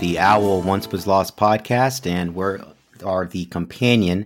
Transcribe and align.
The 0.00 0.18
Owl 0.18 0.62
Once 0.62 0.90
Was 0.90 1.06
Lost 1.06 1.36
podcast, 1.36 2.10
and 2.10 2.34
we 2.34 2.56
are 3.04 3.26
the 3.26 3.44
companion 3.44 4.24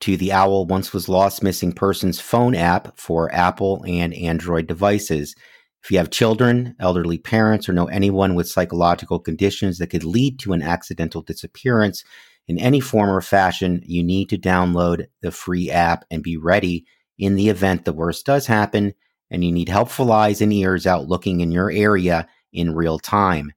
to 0.00 0.18
the 0.18 0.30
Owl 0.30 0.66
Once 0.66 0.92
Was 0.92 1.08
Lost 1.08 1.42
Missing 1.42 1.72
Persons 1.72 2.20
phone 2.20 2.54
app 2.54 2.98
for 2.98 3.34
Apple 3.34 3.82
and 3.88 4.12
Android 4.12 4.66
devices. 4.66 5.34
If 5.82 5.90
you 5.90 5.96
have 5.96 6.10
children, 6.10 6.76
elderly 6.78 7.16
parents, 7.16 7.66
or 7.66 7.72
know 7.72 7.86
anyone 7.86 8.34
with 8.34 8.50
psychological 8.50 9.18
conditions 9.18 9.78
that 9.78 9.86
could 9.86 10.04
lead 10.04 10.38
to 10.40 10.52
an 10.52 10.60
accidental 10.60 11.22
disappearance 11.22 12.04
in 12.46 12.58
any 12.58 12.80
form 12.80 13.08
or 13.08 13.22
fashion, 13.22 13.82
you 13.86 14.04
need 14.04 14.28
to 14.28 14.36
download 14.36 15.06
the 15.22 15.30
free 15.30 15.70
app 15.70 16.04
and 16.10 16.22
be 16.22 16.36
ready 16.36 16.84
in 17.18 17.36
the 17.36 17.48
event 17.48 17.86
the 17.86 17.94
worst 17.94 18.26
does 18.26 18.46
happen 18.46 18.92
and 19.30 19.44
you 19.44 19.50
need 19.50 19.70
helpful 19.70 20.12
eyes 20.12 20.42
and 20.42 20.52
ears 20.52 20.86
out 20.86 21.08
looking 21.08 21.40
in 21.40 21.50
your 21.50 21.70
area 21.70 22.28
in 22.52 22.74
real 22.74 22.98
time. 22.98 23.50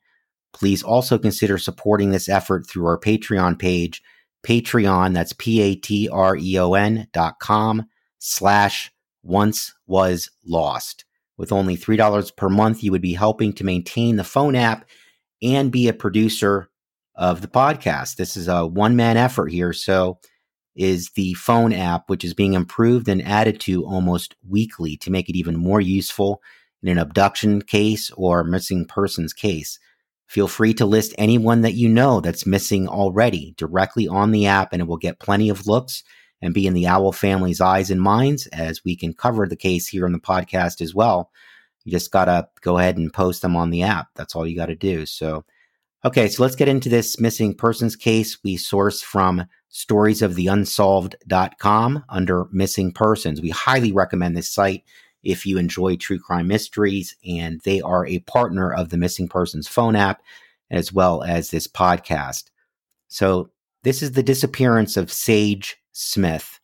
Please 0.54 0.84
also 0.84 1.18
consider 1.18 1.58
supporting 1.58 2.12
this 2.12 2.30
effort 2.30 2.68
through 2.68 2.86
our 2.86 3.00
Patreon 3.00 3.58
page, 3.58 4.02
Patreon, 4.46 5.14
that's 5.14 5.34
P-A-T-R-E-O-N 5.34 7.08
dot 7.12 7.40
com 7.40 7.86
slash 8.20 8.92
once 9.24 9.74
was 9.88 10.30
lost. 10.46 11.06
With 11.38 11.52
only 11.52 11.76
$3 11.76 12.36
per 12.36 12.50
month, 12.50 12.84
you 12.84 12.92
would 12.92 13.02
be 13.02 13.14
helping 13.14 13.54
to 13.54 13.64
maintain 13.64 14.18
the 14.18 14.24
phone 14.24 14.56
app 14.56 14.86
and 15.42 15.72
be 15.72 15.88
a 15.88 15.94
producer 15.94 16.70
of 17.16 17.42
the 17.42 17.48
podcast. 17.48 18.16
This 18.16 18.38
is 18.38 18.48
a 18.48 18.66
one 18.66 18.96
man 18.96 19.18
effort 19.18 19.48
here. 19.52 19.74
So 19.74 20.20
is 20.76 21.12
the 21.12 21.34
phone 21.36 21.74
app, 21.74 22.10
which 22.10 22.24
is 22.24 22.34
being 22.34 22.54
improved 22.54 23.08
and 23.08 23.22
added 23.22 23.60
to 23.62 23.86
almost 23.86 24.36
weekly 24.48 24.98
to 24.98 25.12
make 25.12 25.30
it 25.30 25.36
even 25.36 25.56
more 25.56 25.82
useful 25.82 26.42
in 26.82 26.90
an 26.90 26.98
abduction 26.98 27.62
case 27.62 28.12
or 28.12 28.44
missing 28.44 28.86
persons 28.86 29.34
case. 29.34 29.80
Feel 30.34 30.48
free 30.48 30.74
to 30.74 30.86
list 30.88 31.14
anyone 31.20 31.62
that 31.62 31.76
you 31.76 31.88
know 31.88 32.20
that's 32.20 32.48
missing 32.48 32.88
already 32.88 33.54
directly 33.56 34.08
on 34.08 34.32
the 34.32 34.48
app, 34.48 34.74
and 34.74 34.82
it 34.82 34.88
will 34.88 34.98
get 34.98 35.20
plenty 35.20 35.48
of 35.48 35.68
looks 35.68 36.02
and 36.42 36.56
be 36.56 36.66
in 36.66 36.74
the 36.74 36.88
Owl 36.88 37.12
family's 37.12 37.62
eyes 37.62 37.92
and 37.92 38.02
minds 38.02 38.48
as 38.48 38.84
we 38.84 38.96
can 38.96 39.14
cover 39.14 39.48
the 39.48 39.56
case 39.56 39.88
here 39.88 40.08
on 40.08 40.12
the 40.12 40.18
podcast 40.18 40.82
as 40.82 40.96
well. 40.96 41.30
You 41.84 41.92
just 41.92 42.10
got 42.10 42.26
to 42.26 42.48
go 42.62 42.80
ahead 42.80 42.98
and 42.98 43.14
post 43.14 43.44
them 43.44 43.56
on 43.56 43.70
the 43.70 43.84
app. 43.84 44.08
That's 44.16 44.36
all 44.36 44.48
you 44.48 44.56
got 44.56 44.66
to 44.66 44.76
do. 44.76 45.06
So, 45.06 45.46
okay, 46.04 46.28
so 46.28 46.42
let's 46.42 46.56
get 46.56 46.68
into 46.68 46.90
this 46.90 47.20
missing 47.20 47.54
persons 47.54 47.96
case. 47.96 48.40
We 48.44 48.58
source 48.58 49.04
from 49.04 49.46
storiesoftheunsolved.com 49.72 52.06
under 52.10 52.46
missing 52.52 52.92
persons. 52.92 53.40
We 53.40 53.52
highly 53.52 53.92
recommend 53.92 54.36
this 54.36 54.52
site 54.52 54.84
if 55.24 55.46
you 55.46 55.58
enjoy 55.58 55.96
true 55.96 56.20
crime 56.20 56.48
mysteries, 56.48 57.16
and 57.26 57.62
they 57.62 57.82
are 57.82 58.06
a 58.06 58.20
partner 58.20 58.72
of 58.72 58.90
the 58.90 58.98
Missing 58.98 59.30
Persons 59.30 59.68
phone 59.68 59.96
app 59.96 60.22
as 60.70 60.92
well 60.92 61.24
as 61.24 61.50
this 61.50 61.68
podcast. 61.68 62.46
So, 63.08 63.50
this 63.84 64.02
is 64.02 64.14
the 64.14 64.24
disappearance 64.24 64.96
of 64.96 65.12
Sage 65.12 65.78
Smith. 65.92 66.60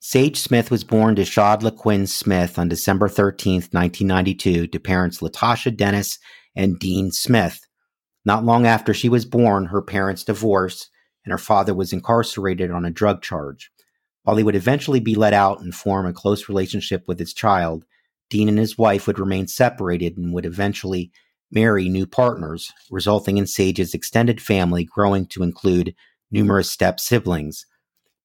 Sage 0.00 0.38
Smith 0.38 0.70
was 0.70 0.84
born 0.84 1.16
to 1.16 1.24
Shad 1.24 1.60
LaQuinn 1.60 2.06
Smith 2.06 2.58
on 2.58 2.68
December 2.68 3.08
13th, 3.08 3.72
1992, 3.72 4.66
to 4.68 4.78
parents 4.78 5.20
Latasha 5.20 5.74
Dennis 5.76 6.18
and 6.54 6.78
Dean 6.78 7.10
Smith. 7.10 7.66
Not 8.24 8.44
long 8.44 8.66
after 8.66 8.92
she 8.92 9.08
was 9.08 9.24
born, 9.24 9.66
her 9.66 9.82
parents 9.82 10.24
divorced 10.24 10.90
and 11.24 11.32
her 11.32 11.38
father 11.38 11.74
was 11.74 11.92
incarcerated 11.92 12.70
on 12.70 12.84
a 12.84 12.90
drug 12.90 13.22
charge. 13.22 13.70
While 14.28 14.36
he 14.36 14.44
would 14.44 14.56
eventually 14.56 15.00
be 15.00 15.14
let 15.14 15.32
out 15.32 15.62
and 15.62 15.74
form 15.74 16.04
a 16.04 16.12
close 16.12 16.50
relationship 16.50 17.02
with 17.08 17.18
his 17.18 17.32
child, 17.32 17.86
Dean 18.28 18.46
and 18.50 18.58
his 18.58 18.76
wife 18.76 19.06
would 19.06 19.18
remain 19.18 19.46
separated 19.46 20.18
and 20.18 20.34
would 20.34 20.44
eventually 20.44 21.10
marry 21.50 21.88
new 21.88 22.06
partners, 22.06 22.70
resulting 22.90 23.38
in 23.38 23.46
Sage's 23.46 23.94
extended 23.94 24.38
family 24.38 24.84
growing 24.84 25.24
to 25.28 25.42
include 25.42 25.94
numerous 26.30 26.70
step 26.70 27.00
siblings. 27.00 27.64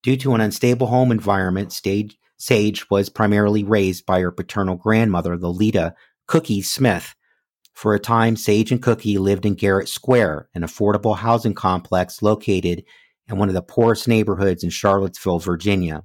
Due 0.02 0.18
to 0.18 0.36
an 0.36 0.42
unstable 0.42 0.88
home 0.88 1.10
environment, 1.10 1.72
Sage, 1.72 2.18
Sage 2.36 2.90
was 2.90 3.08
primarily 3.08 3.64
raised 3.64 4.06
by 4.06 4.20
her 4.20 4.32
paternal 4.34 4.76
grandmother, 4.76 5.38
Lolita 5.38 5.96
Cookie 6.28 6.62
Smith, 6.62 7.16
for 7.74 7.94
a 7.94 8.00
time, 8.00 8.36
Sage 8.36 8.74
and 8.74 8.84
Cookie 8.84 9.18
lived 9.18 9.46
in 9.46 9.56
Garrett 9.56 9.88
Square, 9.88 10.50
an 10.54 10.64
affordable 10.64 11.16
housing 11.16 11.54
complex 11.54 12.22
located 12.22 12.84
in 13.30 13.38
one 13.38 13.48
of 13.48 13.56
the 13.56 13.62
poorest 13.62 14.08
neighborhoods 14.08 14.64
in 14.64 14.70
Charlottesville, 14.70 15.40
Virginia. 15.40 16.04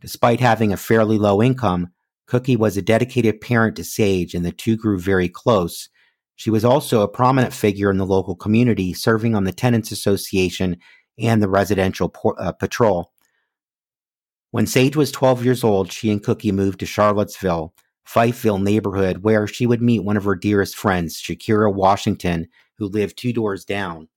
Despite 0.00 0.40
having 0.40 0.72
a 0.72 0.76
fairly 0.76 1.18
low 1.18 1.42
income, 1.42 1.92
Cookie 2.26 2.56
was 2.56 2.76
a 2.76 2.82
dedicated 2.82 3.40
parent 3.40 3.76
to 3.76 3.84
Sage 3.84 4.34
and 4.34 4.44
the 4.44 4.52
two 4.52 4.76
grew 4.76 4.98
very 4.98 5.28
close. 5.28 5.88
She 6.36 6.50
was 6.50 6.64
also 6.64 7.02
a 7.02 7.08
prominent 7.08 7.52
figure 7.52 7.90
in 7.90 7.98
the 7.98 8.06
local 8.06 8.34
community, 8.34 8.94
serving 8.94 9.34
on 9.34 9.44
the 9.44 9.52
Tenants 9.52 9.92
Association 9.92 10.78
and 11.18 11.42
the 11.42 11.48
Residential 11.48 12.08
por- 12.08 12.40
uh, 12.40 12.52
Patrol. 12.52 13.12
When 14.50 14.66
Sage 14.66 14.96
was 14.96 15.12
12 15.12 15.44
years 15.44 15.62
old, 15.62 15.92
she 15.92 16.10
and 16.10 16.22
Cookie 16.22 16.50
moved 16.50 16.80
to 16.80 16.86
Charlottesville, 16.86 17.74
Fifeville 18.08 18.62
neighborhood 18.62 19.18
where 19.18 19.46
she 19.46 19.66
would 19.66 19.82
meet 19.82 20.00
one 20.00 20.16
of 20.16 20.24
her 20.24 20.34
dearest 20.34 20.76
friends, 20.76 21.20
Shakira 21.20 21.72
Washington, 21.72 22.48
who 22.78 22.86
lived 22.86 23.16
two 23.16 23.32
doors 23.32 23.64
down. 23.64 24.08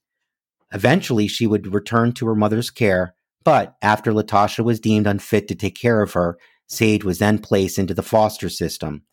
Eventually, 0.74 1.28
she 1.28 1.48
would 1.48 1.74
return 1.74 2.14
to 2.14 2.28
her 2.28 2.36
mother's 2.36 2.70
care, 2.70 3.16
but 3.44 3.76
after 3.82 4.12
Latasha 4.12 4.64
was 4.64 4.80
deemed 4.80 5.08
unfit 5.08 5.48
to 5.48 5.56
take 5.56 5.76
care 5.76 6.02
of 6.02 6.14
her, 6.14 6.38
Sage 6.68 7.04
was 7.04 7.20
then 7.20 7.38
placed 7.40 7.78
into 7.78 7.94
the 7.94 8.02
foster 8.02 8.50
system. 8.50 9.04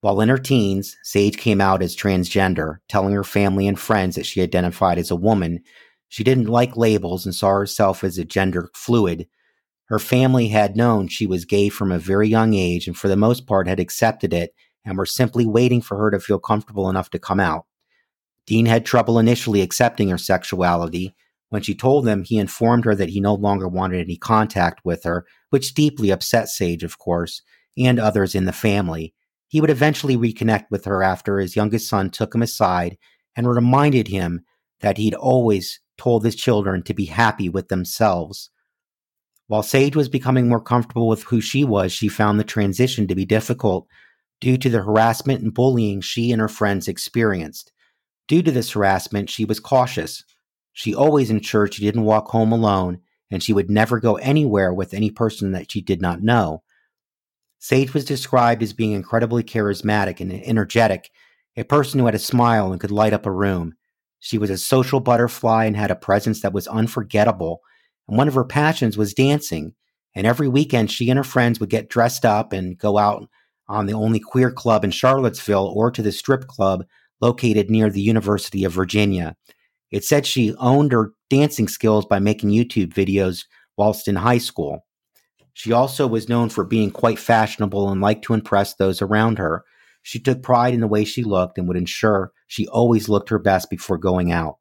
While 0.00 0.20
in 0.20 0.28
her 0.28 0.38
teens, 0.38 0.96
Sage 1.02 1.38
came 1.38 1.60
out 1.60 1.82
as 1.82 1.96
transgender, 1.96 2.78
telling 2.88 3.14
her 3.14 3.24
family 3.24 3.66
and 3.66 3.78
friends 3.78 4.16
that 4.16 4.26
she 4.26 4.42
identified 4.42 4.98
as 4.98 5.10
a 5.10 5.16
woman. 5.16 5.60
She 6.08 6.22
didn't 6.22 6.48
like 6.48 6.76
labels 6.76 7.24
and 7.24 7.34
saw 7.34 7.50
herself 7.50 8.04
as 8.04 8.18
a 8.18 8.24
gender 8.24 8.70
fluid, 8.74 9.26
her 9.86 9.98
family 9.98 10.48
had 10.48 10.76
known 10.76 11.08
she 11.08 11.26
was 11.26 11.44
gay 11.44 11.68
from 11.68 11.92
a 11.92 11.98
very 11.98 12.28
young 12.28 12.54
age 12.54 12.86
and 12.86 12.96
for 12.96 13.08
the 13.08 13.16
most 13.16 13.46
part 13.46 13.68
had 13.68 13.80
accepted 13.80 14.32
it 14.32 14.52
and 14.84 14.98
were 14.98 15.06
simply 15.06 15.46
waiting 15.46 15.80
for 15.80 15.96
her 15.96 16.10
to 16.10 16.20
feel 16.20 16.38
comfortable 16.38 16.90
enough 16.90 17.10
to 17.10 17.18
come 17.18 17.40
out. 17.40 17.65
Dean 18.46 18.66
had 18.66 18.86
trouble 18.86 19.18
initially 19.18 19.60
accepting 19.60 20.08
her 20.08 20.18
sexuality. 20.18 21.14
When 21.48 21.62
she 21.62 21.74
told 21.74 22.06
him, 22.06 22.24
he 22.24 22.38
informed 22.38 22.84
her 22.84 22.94
that 22.94 23.10
he 23.10 23.20
no 23.20 23.34
longer 23.34 23.68
wanted 23.68 24.00
any 24.00 24.16
contact 24.16 24.80
with 24.84 25.04
her, 25.04 25.24
which 25.50 25.74
deeply 25.74 26.10
upset 26.10 26.48
Sage, 26.48 26.84
of 26.84 26.98
course, 26.98 27.42
and 27.76 27.98
others 27.98 28.34
in 28.34 28.44
the 28.44 28.52
family. 28.52 29.14
He 29.48 29.60
would 29.60 29.70
eventually 29.70 30.16
reconnect 30.16 30.66
with 30.70 30.84
her 30.84 31.02
after 31.02 31.38
his 31.38 31.56
youngest 31.56 31.88
son 31.88 32.10
took 32.10 32.34
him 32.34 32.42
aside 32.42 32.98
and 33.36 33.48
reminded 33.48 34.08
him 34.08 34.40
that 34.80 34.98
he'd 34.98 35.14
always 35.14 35.80
told 35.96 36.24
his 36.24 36.36
children 36.36 36.82
to 36.82 36.94
be 36.94 37.06
happy 37.06 37.48
with 37.48 37.68
themselves. 37.68 38.50
While 39.46 39.62
Sage 39.62 39.94
was 39.94 40.08
becoming 40.08 40.48
more 40.48 40.60
comfortable 40.60 41.08
with 41.08 41.22
who 41.24 41.40
she 41.40 41.64
was, 41.64 41.92
she 41.92 42.08
found 42.08 42.38
the 42.38 42.44
transition 42.44 43.06
to 43.06 43.14
be 43.14 43.24
difficult 43.24 43.86
due 44.40 44.58
to 44.58 44.68
the 44.68 44.82
harassment 44.82 45.42
and 45.42 45.54
bullying 45.54 46.00
she 46.00 46.32
and 46.32 46.40
her 46.40 46.48
friends 46.48 46.88
experienced. 46.88 47.72
Due 48.28 48.42
to 48.42 48.50
this 48.50 48.72
harassment, 48.72 49.30
she 49.30 49.44
was 49.44 49.60
cautious. 49.60 50.24
She 50.72 50.94
always 50.94 51.30
ensured 51.30 51.74
she 51.74 51.84
didn't 51.84 52.04
walk 52.04 52.28
home 52.28 52.52
alone, 52.52 53.00
and 53.30 53.42
she 53.42 53.52
would 53.52 53.70
never 53.70 54.00
go 54.00 54.16
anywhere 54.16 54.72
with 54.72 54.94
any 54.94 55.10
person 55.10 55.52
that 55.52 55.70
she 55.70 55.80
did 55.80 56.00
not 56.02 56.22
know. 56.22 56.62
Sage 57.58 57.94
was 57.94 58.04
described 58.04 58.62
as 58.62 58.72
being 58.72 58.92
incredibly 58.92 59.42
charismatic 59.42 60.20
and 60.20 60.32
energetic, 60.32 61.10
a 61.56 61.64
person 61.64 61.98
who 61.98 62.06
had 62.06 62.14
a 62.14 62.18
smile 62.18 62.70
and 62.70 62.80
could 62.80 62.90
light 62.90 63.12
up 63.12 63.26
a 63.26 63.30
room. 63.30 63.74
She 64.18 64.38
was 64.38 64.50
a 64.50 64.58
social 64.58 65.00
butterfly 65.00 65.64
and 65.64 65.76
had 65.76 65.90
a 65.90 65.96
presence 65.96 66.42
that 66.42 66.52
was 66.52 66.68
unforgettable 66.68 67.62
and 68.08 68.16
one 68.16 68.28
of 68.28 68.34
her 68.34 68.44
passions 68.44 68.96
was 68.96 69.14
dancing. 69.14 69.74
And 70.14 70.26
every 70.26 70.48
weekend, 70.48 70.90
she 70.90 71.10
and 71.10 71.18
her 71.18 71.24
friends 71.24 71.60
would 71.60 71.70
get 71.70 71.88
dressed 71.88 72.24
up 72.24 72.52
and 72.52 72.78
go 72.78 72.98
out 72.98 73.28
on 73.68 73.86
the 73.86 73.92
only 73.92 74.20
queer 74.20 74.50
club 74.50 74.84
in 74.84 74.90
Charlottesville 74.90 75.72
or 75.74 75.90
to 75.90 76.02
the 76.02 76.12
strip 76.12 76.46
club 76.46 76.84
located 77.20 77.70
near 77.70 77.90
the 77.90 78.00
University 78.00 78.64
of 78.64 78.72
Virginia. 78.72 79.36
It 79.90 80.04
said 80.04 80.26
she 80.26 80.54
owned 80.58 80.92
her 80.92 81.12
dancing 81.30 81.68
skills 81.68 82.06
by 82.06 82.18
making 82.18 82.50
YouTube 82.50 82.92
videos 82.92 83.44
whilst 83.76 84.08
in 84.08 84.16
high 84.16 84.38
school. 84.38 84.84
She 85.52 85.72
also 85.72 86.06
was 86.06 86.28
known 86.28 86.50
for 86.50 86.64
being 86.64 86.90
quite 86.90 87.18
fashionable 87.18 87.88
and 87.88 88.00
liked 88.00 88.24
to 88.24 88.34
impress 88.34 88.74
those 88.74 89.00
around 89.00 89.38
her. 89.38 89.64
She 90.02 90.18
took 90.18 90.42
pride 90.42 90.74
in 90.74 90.80
the 90.80 90.86
way 90.86 91.04
she 91.04 91.22
looked 91.22 91.56
and 91.56 91.66
would 91.66 91.76
ensure 91.76 92.32
she 92.46 92.68
always 92.68 93.08
looked 93.08 93.30
her 93.30 93.38
best 93.38 93.70
before 93.70 93.98
going 93.98 94.32
out. 94.32 94.58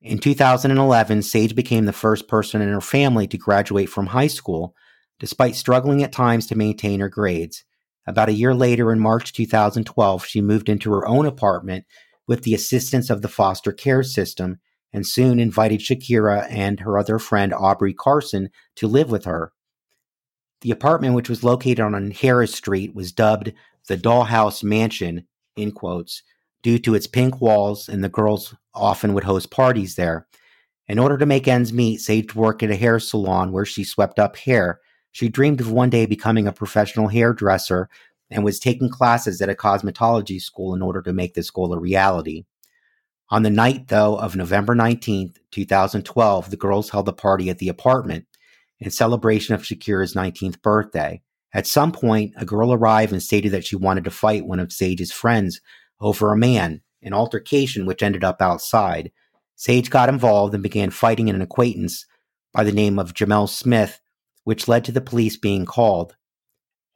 In 0.00 0.18
2011, 0.18 1.22
Sage 1.22 1.54
became 1.54 1.84
the 1.84 1.92
first 1.92 2.26
person 2.26 2.60
in 2.60 2.68
her 2.68 2.80
family 2.80 3.28
to 3.28 3.38
graduate 3.38 3.88
from 3.88 4.06
high 4.06 4.26
school, 4.26 4.74
despite 5.20 5.54
struggling 5.54 6.02
at 6.02 6.10
times 6.10 6.48
to 6.48 6.58
maintain 6.58 6.98
her 6.98 7.08
grades. 7.08 7.64
About 8.06 8.28
a 8.28 8.34
year 8.34 8.54
later, 8.54 8.92
in 8.92 8.98
March 8.98 9.32
2012, 9.32 10.24
she 10.24 10.40
moved 10.40 10.68
into 10.68 10.90
her 10.92 11.06
own 11.06 11.26
apartment 11.26 11.84
with 12.26 12.42
the 12.42 12.54
assistance 12.54 13.10
of 13.10 13.22
the 13.22 13.28
foster 13.28 13.72
care 13.72 14.02
system 14.02 14.58
and 14.92 15.06
soon 15.06 15.40
invited 15.40 15.80
Shakira 15.80 16.46
and 16.50 16.80
her 16.80 16.98
other 16.98 17.18
friend 17.18 17.54
Aubrey 17.54 17.94
Carson 17.94 18.50
to 18.76 18.86
live 18.86 19.10
with 19.10 19.24
her. 19.24 19.52
The 20.60 20.70
apartment, 20.70 21.14
which 21.14 21.28
was 21.28 21.42
located 21.42 21.80
on 21.80 22.10
Harris 22.10 22.54
Street, 22.54 22.94
was 22.94 23.12
dubbed 23.12 23.52
the 23.88 23.96
Dollhouse 23.96 24.62
Mansion, 24.62 25.26
in 25.56 25.72
quotes, 25.72 26.22
due 26.62 26.78
to 26.78 26.94
its 26.94 27.06
pink 27.06 27.40
walls, 27.40 27.88
and 27.88 28.02
the 28.02 28.08
girls 28.08 28.54
often 28.74 29.12
would 29.14 29.24
host 29.24 29.50
parties 29.50 29.96
there. 29.96 30.26
In 30.86 30.98
order 30.98 31.18
to 31.18 31.26
make 31.26 31.48
ends 31.48 31.72
meet, 31.72 32.00
Sage 32.00 32.34
worked 32.34 32.62
at 32.62 32.70
a 32.70 32.76
hair 32.76 33.00
salon 33.00 33.50
where 33.50 33.64
she 33.64 33.82
swept 33.82 34.18
up 34.18 34.36
hair. 34.36 34.80
She 35.12 35.28
dreamed 35.28 35.60
of 35.60 35.70
one 35.70 35.90
day 35.90 36.06
becoming 36.06 36.46
a 36.46 36.52
professional 36.52 37.08
hairdresser 37.08 37.88
and 38.30 38.44
was 38.44 38.58
taking 38.58 38.88
classes 38.88 39.40
at 39.40 39.50
a 39.50 39.54
cosmetology 39.54 40.40
school 40.40 40.74
in 40.74 40.82
order 40.82 41.02
to 41.02 41.12
make 41.12 41.34
this 41.34 41.50
goal 41.50 41.72
a 41.72 41.78
reality. 41.78 42.44
On 43.28 43.42
the 43.42 43.50
night, 43.50 43.88
though, 43.88 44.16
of 44.16 44.36
November 44.36 44.74
19th, 44.74 45.36
2012, 45.52 46.50
the 46.50 46.56
girls 46.56 46.90
held 46.90 47.08
a 47.08 47.12
party 47.12 47.48
at 47.48 47.58
the 47.58 47.68
apartment 47.68 48.26
in 48.78 48.90
celebration 48.90 49.54
of 49.54 49.62
Shakira's 49.62 50.14
19th 50.14 50.60
birthday. 50.60 51.22
At 51.54 51.66
some 51.66 51.92
point, 51.92 52.34
a 52.36 52.44
girl 52.44 52.72
arrived 52.72 53.12
and 53.12 53.22
stated 53.22 53.52
that 53.52 53.64
she 53.64 53.76
wanted 53.76 54.04
to 54.04 54.10
fight 54.10 54.44
one 54.44 54.60
of 54.60 54.72
Sage's 54.72 55.12
friends 55.12 55.60
over 55.98 56.32
a 56.32 56.36
man, 56.36 56.82
an 57.02 57.14
altercation 57.14 57.86
which 57.86 58.02
ended 58.02 58.24
up 58.24 58.42
outside. 58.42 59.12
Sage 59.56 59.88
got 59.88 60.08
involved 60.08 60.52
and 60.52 60.62
began 60.62 60.90
fighting 60.90 61.30
an 61.30 61.40
acquaintance 61.40 62.04
by 62.52 62.64
the 62.64 62.72
name 62.72 62.98
of 62.98 63.14
Jamel 63.14 63.48
Smith, 63.48 64.00
which 64.44 64.68
led 64.68 64.84
to 64.84 64.92
the 64.92 65.00
police 65.00 65.36
being 65.36 65.64
called. 65.64 66.16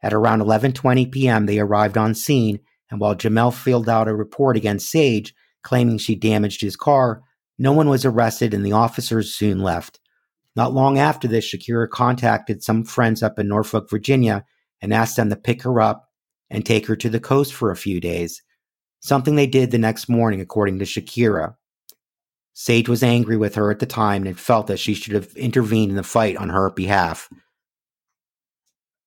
At 0.01 0.13
around 0.13 0.41
11:20 0.41 1.11
p.m., 1.11 1.45
they 1.45 1.59
arrived 1.59 1.97
on 1.97 2.13
scene, 2.13 2.59
and 2.89 2.99
while 2.99 3.15
Jamel 3.15 3.53
filled 3.53 3.89
out 3.89 4.07
a 4.07 4.15
report 4.15 4.57
against 4.57 4.89
Sage 4.89 5.33
claiming 5.63 5.97
she 5.97 6.15
damaged 6.15 6.61
his 6.61 6.75
car, 6.75 7.23
no 7.59 7.73
one 7.73 7.89
was 7.89 8.05
arrested 8.05 8.53
and 8.53 8.65
the 8.65 8.71
officers 8.71 9.33
soon 9.33 9.59
left. 9.59 9.99
Not 10.55 10.73
long 10.73 10.97
after 10.97 11.27
this, 11.27 11.45
Shakira 11.45 11.89
contacted 11.89 12.63
some 12.63 12.83
friends 12.83 13.21
up 13.21 13.37
in 13.37 13.47
Norfolk, 13.47 13.89
Virginia, 13.89 14.45
and 14.81 14.93
asked 14.93 15.15
them 15.15 15.29
to 15.29 15.35
pick 15.35 15.63
her 15.63 15.81
up 15.81 16.09
and 16.49 16.65
take 16.65 16.87
her 16.87 16.95
to 16.95 17.09
the 17.09 17.19
coast 17.19 17.53
for 17.53 17.69
a 17.69 17.75
few 17.75 17.99
days. 17.99 18.41
Something 18.99 19.35
they 19.35 19.47
did 19.47 19.71
the 19.71 19.77
next 19.77 20.09
morning, 20.09 20.41
according 20.41 20.79
to 20.79 20.85
Shakira. 20.85 21.55
Sage 22.59 22.89
was 22.89 23.03
angry 23.03 23.37
with 23.37 23.53
her 23.53 23.69
at 23.69 23.77
the 23.77 23.85
time 23.85 24.25
and 24.25 24.37
felt 24.37 24.65
that 24.65 24.79
she 24.79 24.95
should 24.95 25.13
have 25.13 25.31
intervened 25.37 25.91
in 25.91 25.95
the 25.95 26.01
fight 26.01 26.35
on 26.37 26.49
her 26.49 26.71
behalf. 26.71 27.29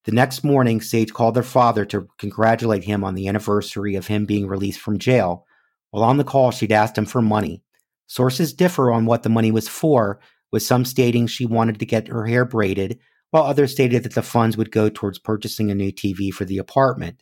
The 0.05 0.13
next 0.13 0.45
morning, 0.45 0.79
Sage 0.79 1.11
called 1.11 1.35
their 1.35 1.43
father 1.43 1.83
to 1.87 2.07
congratulate 2.17 2.85
him 2.85 3.03
on 3.03 3.13
the 3.13 3.27
anniversary 3.27 3.95
of 3.95 4.07
him 4.07 4.25
being 4.25 4.47
released 4.47 4.79
from 4.79 4.99
jail. 4.99 5.45
While 5.89 6.05
on 6.05 6.15
the 6.15 6.23
call, 6.23 6.51
she'd 6.51 6.71
asked 6.71 6.97
him 6.97 7.05
for 7.05 7.21
money. 7.21 7.61
Sources 8.07 8.53
differ 8.53 8.89
on 8.89 9.05
what 9.05 9.23
the 9.23 9.29
money 9.29 9.51
was 9.51 9.67
for, 9.67 10.21
with 10.53 10.63
some 10.63 10.85
stating 10.85 11.27
she 11.27 11.45
wanted 11.45 11.77
to 11.79 11.85
get 11.85 12.07
her 12.07 12.25
hair 12.25 12.45
braided, 12.45 12.99
while 13.31 13.43
others 13.43 13.73
stated 13.73 14.03
that 14.03 14.15
the 14.15 14.21
funds 14.21 14.55
would 14.55 14.71
go 14.71 14.87
towards 14.87 15.19
purchasing 15.19 15.69
a 15.69 15.75
new 15.75 15.91
TV 15.91 16.31
for 16.31 16.45
the 16.45 16.57
apartment. 16.57 17.21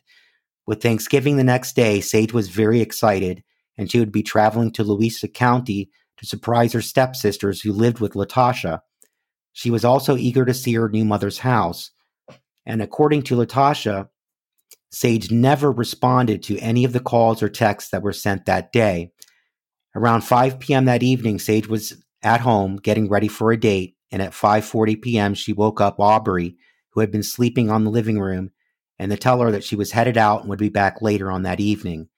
With 0.64 0.80
Thanksgiving 0.80 1.38
the 1.38 1.42
next 1.42 1.74
day, 1.74 2.00
Sage 2.00 2.32
was 2.32 2.50
very 2.50 2.80
excited, 2.80 3.42
and 3.76 3.90
she 3.90 3.98
would 3.98 4.12
be 4.12 4.22
traveling 4.22 4.70
to 4.74 4.84
Louisa 4.84 5.26
County 5.26 5.90
to 6.20 6.26
surprise 6.26 6.72
her 6.72 6.82
stepsisters 6.82 7.60
who 7.60 7.72
lived 7.72 7.98
with 8.00 8.12
Latasha. 8.12 8.80
She 9.52 9.70
was 9.70 9.84
also 9.84 10.16
eager 10.16 10.44
to 10.44 10.54
see 10.54 10.74
her 10.74 10.88
new 10.88 11.04
mother's 11.04 11.38
house. 11.38 11.90
And 12.66 12.82
according 12.82 13.22
to 13.24 13.36
Latasha, 13.36 14.08
Sage 14.92 15.30
never 15.30 15.72
responded 15.72 16.42
to 16.44 16.58
any 16.58 16.84
of 16.84 16.92
the 16.92 17.00
calls 17.00 17.42
or 17.42 17.48
texts 17.48 17.90
that 17.90 18.02
were 18.02 18.12
sent 18.12 18.46
that 18.46 18.72
day. 18.72 19.12
Around 19.94 20.22
5 20.22 20.60
p.m. 20.60 20.84
that 20.84 21.02
evening, 21.02 21.38
Sage 21.38 21.68
was 21.68 22.02
at 22.22 22.40
home 22.40 22.76
getting 22.76 23.08
ready 23.08 23.28
for 23.28 23.50
a 23.50 23.58
date, 23.58 23.96
and 24.10 24.20
at 24.20 24.32
5:40 24.32 25.00
p.m. 25.00 25.34
she 25.34 25.52
woke 25.52 25.80
up 25.80 25.98
Aubrey, 25.98 26.56
who 26.90 27.00
had 27.00 27.10
been 27.10 27.22
sleeping 27.22 27.70
on 27.70 27.84
the 27.84 27.90
living 27.90 28.18
room, 28.18 28.50
and 28.98 29.10
to 29.10 29.16
tell 29.16 29.40
her 29.40 29.50
that 29.50 29.64
she 29.64 29.76
was 29.76 29.92
headed 29.92 30.18
out 30.18 30.40
and 30.40 30.50
would 30.50 30.58
be 30.58 30.68
back 30.68 31.00
later 31.00 31.30
on 31.30 31.42
that 31.42 31.60
evening. 31.60 32.08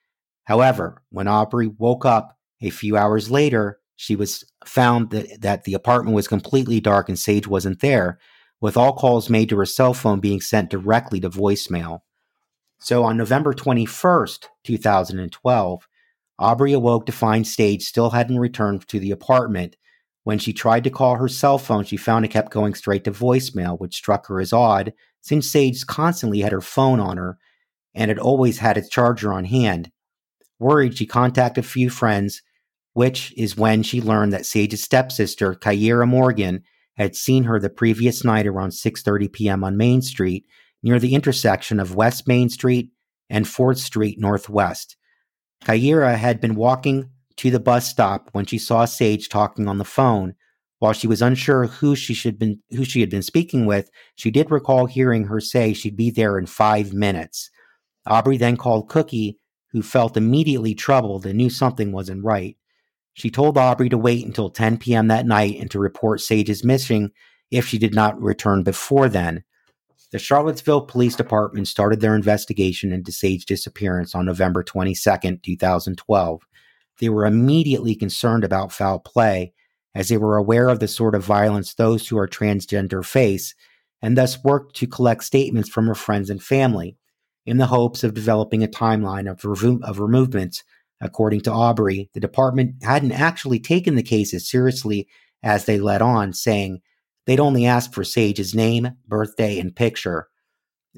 However, 0.44 1.02
when 1.10 1.28
Aubrey 1.28 1.69
woke 1.69 2.04
up 2.04 2.37
a 2.60 2.70
few 2.70 2.96
hours 2.96 3.31
later, 3.31 3.78
she 4.02 4.16
was 4.16 4.44
found 4.66 5.10
that, 5.10 5.40
that 5.43 5.62
the 5.62 5.75
apartment 5.75 6.16
was 6.16 6.26
completely 6.26 6.81
dark 6.81 7.08
and 7.08 7.16
Sage 7.16 7.46
wasn't 7.46 7.78
there, 7.78 8.19
with 8.60 8.76
all 8.76 8.93
calls 8.93 9.31
made 9.31 9.49
to 9.50 9.58
her 9.58 9.64
cell 9.64 9.94
phone 9.94 10.19
being 10.19 10.40
sent 10.40 10.70
directly 10.70 11.20
to 11.20 11.31
voicemail. 11.31 12.00
So 12.81 13.04
on 13.04 13.16
November 13.16 13.54
21st, 13.54 14.46
2012, 14.64 15.88
Aubrey 16.38 16.72
awoke 16.72 17.06
to 17.06 17.12
find 17.12 17.46
Sage 17.46 17.84
still 17.84 18.10
hadn't 18.10 18.40
returned 18.40 18.88
to 18.88 18.99
the 18.99 19.12
apartment 19.12 19.76
when 20.25 20.38
she 20.38 20.52
tried 20.52 20.84
to 20.84 20.90
call 20.90 21.16
her 21.16 21.28
cell 21.28 21.58
phone, 21.58 21.84
she 21.84 21.96
found 21.96 22.25
it 22.25 22.32
kept 22.32 22.52
going 22.52 22.75
straight 22.75 23.04
to 23.04 23.12
voicemail, 23.12 23.78
which 23.78 23.94
struck 23.94 24.26
her 24.26 24.40
as 24.40 24.52
odd, 24.52 24.93
since 25.20 25.49
Sage 25.49 25.87
constantly 25.87 26.40
had 26.40 26.52
her 26.52 26.60
phone 26.60 27.00
on 27.00 27.16
her 27.16 27.38
and 27.94 28.08
had 28.08 28.19
always 28.19 28.58
had 28.58 28.76
its 28.76 28.88
charger 28.88 29.32
on 29.32 29.44
hand. 29.44 29.90
Worried, 30.58 30.96
she 30.96 31.06
contacted 31.06 31.64
a 31.64 31.66
few 31.66 31.90
friends, 31.90 32.43
which 32.94 33.32
is 33.36 33.56
when 33.56 33.82
she 33.82 34.00
learned 34.00 34.32
that 34.32 34.46
Sage's 34.46 34.82
stepsister, 34.82 35.54
Kyra 35.54 36.06
Morgan, 36.06 36.62
had 36.96 37.16
seen 37.16 37.44
her 37.44 37.58
the 37.58 37.70
previous 37.70 38.24
night 38.24 38.46
around 38.46 38.70
6:30 38.70 39.32
p.m. 39.32 39.64
on 39.64 39.76
Main 39.76 40.02
Street, 40.02 40.44
near 40.82 40.98
the 40.98 41.14
intersection 41.14 41.80
of 41.80 41.94
West 41.94 42.28
Main 42.28 42.48
Street 42.48 42.90
and 43.30 43.46
4th 43.46 43.78
Street 43.78 44.18
Northwest. 44.18 44.96
Kyra 45.64 46.16
had 46.16 46.40
been 46.40 46.54
walking 46.54 47.10
to 47.36 47.50
the 47.50 47.60
bus 47.60 47.88
stop 47.88 48.28
when 48.32 48.46
she 48.46 48.58
saw 48.58 48.84
Sage 48.84 49.28
talking 49.28 49.68
on 49.68 49.78
the 49.78 49.84
phone. 49.84 50.34
While 50.80 50.92
she 50.92 51.06
was 51.06 51.22
unsure 51.22 51.66
who 51.66 51.94
she 51.94 52.12
should 52.12 52.38
been 52.38 52.60
who 52.70 52.84
she 52.84 53.00
had 53.00 53.10
been 53.10 53.22
speaking 53.22 53.66
with, 53.66 53.88
she 54.16 54.30
did 54.32 54.50
recall 54.50 54.86
hearing 54.86 55.24
her 55.24 55.40
say 55.40 55.72
she'd 55.72 55.96
be 55.96 56.10
there 56.10 56.38
in 56.38 56.46
five 56.46 56.92
minutes. 56.92 57.50
Aubrey 58.04 58.36
then 58.36 58.56
called 58.56 58.88
Cookie, 58.88 59.38
who 59.70 59.80
felt 59.80 60.16
immediately 60.16 60.74
troubled 60.74 61.24
and 61.24 61.38
knew 61.38 61.50
something 61.50 61.92
wasn't 61.92 62.24
right. 62.24 62.56
She 63.14 63.31
told 63.31 63.59
Aubrey 63.59 63.88
to 63.91 63.99
wait 63.99 64.25
until 64.25 64.50
10 64.50 64.79
p.m. 64.79 65.09
that 65.09 65.26
night 65.26 65.59
and 65.61 65.71
to 65.71 65.78
report 65.78 66.21
Sage's 66.21 66.64
missing 66.64 67.11
if 67.50 67.66
she 67.66 67.78
did 67.78 67.95
not 67.95 68.21
return 68.21 68.62
before 68.62 69.09
then. 69.09 69.45
The 70.12 70.19
Charlottesville 70.19 70.83
Police 70.83 71.16
Department 71.16 71.69
started 71.69 72.00
their 72.00 72.14
investigation 72.14 72.92
into 72.92 73.12
Sage's 73.12 73.47
disappearance 73.47 74.14
on 74.14 74.26
November 74.26 74.62
22, 74.62 75.38
2012. 75.42 76.42
They 76.99 77.09
were 77.09 77.25
immediately 77.25 77.95
concerned 77.95 78.45
about 78.45 78.73
foul 78.73 78.99
play, 78.99 79.54
as 79.95 80.09
they 80.09 80.19
were 80.19 80.37
aware 80.37 80.69
of 80.69 80.81
the 80.81 80.88
sort 80.88 81.14
of 81.14 81.25
violence 81.25 81.75
those 81.75 82.09
who 82.09 82.19
are 82.19 82.28
transgender 82.28 83.04
face, 83.04 83.54
and 84.02 84.16
thus 84.16 84.42
worked 84.45 84.76
to 84.76 84.87
collect 84.87 85.25
statements 85.25 85.69
from 85.69 85.87
her 85.87 85.95
friends 85.95 86.28
and 86.28 86.42
family, 86.42 86.97
in 87.47 87.57
the 87.57 87.66
hopes 87.66 88.04
of 88.04 88.14
developing 88.14 88.62
a 88.62 88.69
timeline 88.69 89.31
of, 89.31 89.40
revo- 89.40 89.83
of 89.83 89.99
removements. 89.99 90.62
According 91.02 91.42
to 91.42 91.52
Aubrey, 91.52 92.09
the 92.14 92.21
department 92.21 92.76
hadn't 92.82 93.12
actually 93.12 93.59
taken 93.59 93.97
the 93.97 94.02
case 94.02 94.32
as 94.32 94.49
seriously 94.49 95.09
as 95.42 95.66
they 95.66 95.78
let 95.78 96.00
on, 96.00 96.32
saying 96.32 96.80
they'd 97.26 97.40
only 97.40 97.66
asked 97.66 97.92
for 97.92 98.04
Sage's 98.04 98.54
name, 98.54 98.92
birthday, 99.06 99.59
and 99.59 99.76
picture. 99.76 100.28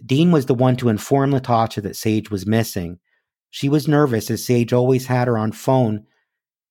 Dean 0.06 0.30
was 0.30 0.46
the 0.46 0.54
one 0.54 0.76
to 0.76 0.88
inform 0.88 1.32
Latasha 1.32 1.82
that 1.82 1.96
Sage 1.96 2.30
was 2.30 2.46
missing, 2.46 3.00
she 3.54 3.68
was 3.68 3.86
nervous 3.86 4.32
as 4.32 4.44
Sage 4.44 4.72
always 4.72 5.06
had 5.06 5.28
her 5.28 5.38
on 5.38 5.52
phone 5.52 6.06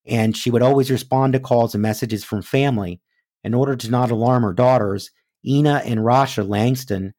and 0.06 0.36
she 0.36 0.52
would 0.52 0.62
always 0.62 0.92
respond 0.92 1.32
to 1.32 1.40
calls 1.40 1.74
and 1.74 1.82
messages 1.82 2.26
from 2.26 2.42
family. 2.42 3.00
In 3.42 3.54
order 3.54 3.78
to 3.78 3.90
not 3.90 4.12
alarm 4.12 4.44
her 4.44 4.52
daughters, 4.52 5.10
Ina 5.48 5.84
and 5.86 6.02
Rasha 6.02 6.46
Langston, 6.46 7.14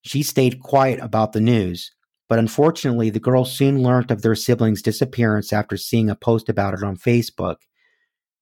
she 0.00 0.22
stayed 0.22 0.60
quiet 0.60 1.00
about 1.00 1.34
the 1.34 1.42
news. 1.42 1.90
But 2.34 2.40
unfortunately, 2.40 3.10
the 3.10 3.20
girls 3.20 3.56
soon 3.56 3.80
learned 3.80 4.10
of 4.10 4.22
their 4.22 4.34
siblings' 4.34 4.82
disappearance 4.82 5.52
after 5.52 5.76
seeing 5.76 6.10
a 6.10 6.16
post 6.16 6.48
about 6.48 6.74
it 6.74 6.82
on 6.82 6.96
Facebook. 6.96 7.58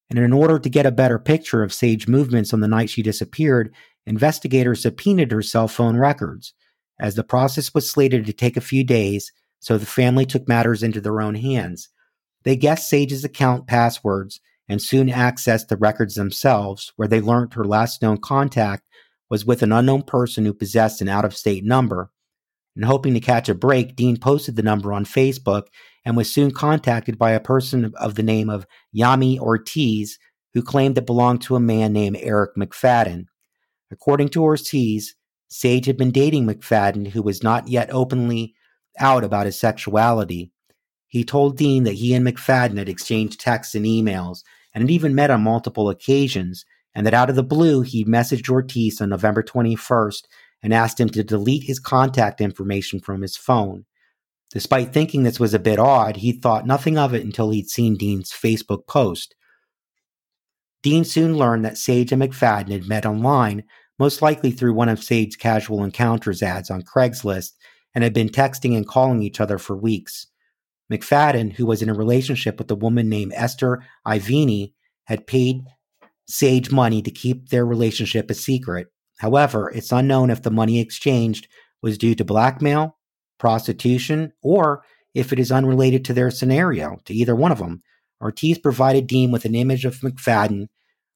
And 0.09 0.19
in 0.19 0.33
order 0.33 0.59
to 0.59 0.71
get 0.71 0.87
a 0.87 0.91
better 0.91 1.19
picture 1.19 1.63
of 1.63 1.75
Sage's 1.75 2.09
movements 2.09 2.55
on 2.55 2.61
the 2.61 2.69
night 2.69 2.89
she 2.89 3.03
disappeared, 3.03 3.75
investigators 4.07 4.81
subpoenaed 4.81 5.31
her 5.31 5.43
cell 5.43 5.69
phone 5.69 5.99
records. 5.99 6.55
As 6.99 7.17
the 7.17 7.23
process 7.23 7.75
was 7.75 7.91
slated 7.91 8.25
to 8.25 8.33
take 8.33 8.57
a 8.57 8.63
few 8.63 8.83
days, 8.83 9.31
so 9.61 9.77
the 9.77 9.85
family 9.85 10.25
took 10.25 10.49
matters 10.49 10.83
into 10.83 11.03
their 11.03 11.21
own 11.21 11.35
hands. 11.35 11.91
They 12.45 12.57
guessed 12.57 12.89
Sage's 12.89 13.25
account 13.25 13.67
passwords 13.67 14.41
and 14.71 14.81
soon 14.81 15.09
accessed 15.09 15.69
the 15.69 15.77
records 15.77 16.15
themselves, 16.15 16.95
where 16.97 17.09
they 17.09 17.21
learned 17.21 17.53
her 17.53 17.65
last 17.67 18.01
known 18.01 18.17
contact 18.17 18.85
was 19.29 19.45
with 19.45 19.63
an 19.63 19.71
unknown 19.71 20.05
person 20.05 20.47
who 20.47 20.55
possessed 20.55 21.03
an 21.03 21.11
out 21.11 21.27
of 21.27 21.37
state 21.37 21.63
number. 21.63 22.11
And 22.75 22.85
hoping 22.85 23.15
to 23.15 23.21
catch 23.21 23.49
a 23.49 23.55
break, 23.55 23.97
Dean 23.97 24.17
posted 24.17 24.57
the 24.57 24.63
number 24.63 24.93
on 24.93 25.05
Facebook 25.05 25.65
and 26.05 26.17
was 26.17 26.33
soon 26.33 26.51
contacted 26.51 27.19
by 27.19 27.33
a 27.33 27.41
person 27.41 27.93
of 27.97 28.15
the 28.15 28.23
name 28.23 28.49
of 28.49 28.67
Yami 28.97 29.39
Ortiz, 29.39 30.19
who 30.55 30.63
claimed 30.63 30.97
it 30.99 31.07
belonged 31.07 31.43
to 31.43 31.57
a 31.57 31.61
man 31.61 31.93
named 31.93 32.17
Eric 32.21 32.53
McFadden. 32.57 33.27
According 33.91 34.31
to 34.31 34.43
Ortiz, 34.43 35.15
Sage 35.49 35.85
had 35.85 35.99
been 35.99 36.11
dating 36.11 36.47
McFadden, 36.47 37.09
who 37.09 37.23
was 37.23 37.43
not 37.43 37.69
yet 37.69 37.93
openly 37.93 38.55
out 38.99 39.23
about 39.23 39.47
his 39.47 39.59
sexuality. 39.59 40.51
He 41.09 41.25
told 41.25 41.59
Dean 41.59 41.85
that 41.85 41.95
he 41.95 42.15
and 42.15 42.27
McFadden 42.27 42.79
had 42.79 42.89
exchanged 42.89 43.39
texts 43.39 43.75
and 43.75 43.85
emails 43.85 44.43
and 44.75 44.83
had 44.83 44.91
even 44.91 45.15
met 45.15 45.31
on 45.31 45.43
multiple 45.43 45.91
occasions, 45.91 46.65
and 46.95 47.07
that 47.07 47.15
out 47.15 47.29
of 47.29 47.37
the 47.37 47.43
blue 47.43 47.83
he 47.83 48.05
messaged 48.05 48.49
Ortiz 48.49 49.01
on 49.01 49.11
November 49.11 49.43
21st 49.43 50.23
and 50.63 50.73
asked 50.73 51.01
him 51.01 51.09
to 51.11 51.25
delete 51.25 51.65
his 51.65 51.81
contact 51.81 52.41
information 52.41 53.01
from 53.01 53.23
his 53.23 53.37
phone. 53.37 53.85
Despite 54.51 54.93
thinking 54.93 55.23
this 55.23 55.41
was 55.41 55.55
a 55.55 55.59
bit 55.59 55.79
odd, 55.79 56.19
he 56.19 56.33
thought 56.33 56.67
nothing 56.67 56.99
of 56.99 57.15
it 57.15 57.25
until 57.25 57.51
he'd 57.51 57.71
seen 57.71 57.97
Dean's 57.97 58.31
Facebook 58.31 58.87
post. 58.87 59.35
Dean 60.83 61.05
soon 61.05 61.37
learned 61.37 61.65
that 61.65 61.79
Sage 61.79 62.13
and 62.13 62.23
McFadden 62.23 62.71
had 62.71 62.89
met 62.89 63.07
online, 63.07 63.65
most 63.99 64.21
likely 64.21 64.51
through 64.51 64.75
one 64.75 64.89
of 64.89 65.03
Sage's 65.03 65.37
casual 65.37 65.83
encounters 65.83 66.43
ads 66.43 66.71
on 66.71 66.83
Craigslist, 66.83 67.53
and 67.95 68.05
had 68.05 68.13
been 68.13 68.29
texting 68.29 68.77
and 68.77 68.87
calling 68.87 69.23
each 69.23 69.41
other 69.41 69.59
for 69.59 69.77
weeks. 69.77 70.27
McFadden, 70.93 71.53
who 71.53 71.65
was 71.65 71.83
in 71.83 71.89
a 71.89 71.95
relationship 71.95 72.59
with 72.59 72.71
a 72.71 72.75
woman 72.75 73.09
named 73.09 73.33
Esther 73.35 73.83
Ivini, 74.07 74.75
had 75.05 75.27
paid 75.27 75.63
Sage 76.27 76.71
money 76.71 77.01
to 77.03 77.11
keep 77.11 77.49
their 77.49 77.65
relationship 77.65 78.31
a 78.31 78.35
secret. 78.35 78.92
However, 79.23 79.71
it's 79.71 79.93
unknown 79.93 80.31
if 80.31 80.43
the 80.43 80.51
money 80.51 80.81
exchanged 80.81 81.47
was 81.81 81.97
due 81.97 82.17
to 82.17 82.25
blackmail, 82.25 82.99
prostitution, 83.39 84.33
or 84.43 84.83
if 85.15 85.33
it 85.33 85.39
is 85.39 85.53
unrelated 85.53 86.05
to 86.05 86.13
their 86.13 86.33
scenario, 86.33 86.99
to 87.05 87.15
either 87.15 87.37
one 87.37 87.53
of 87.53 87.59
them. 87.59 87.85
Ortiz 88.21 88.59
provided 88.59 89.07
Dean 89.07 89.31
with 89.31 89.45
an 89.45 89.55
image 89.55 89.85
of 89.85 90.01
McFadden, 90.01 90.67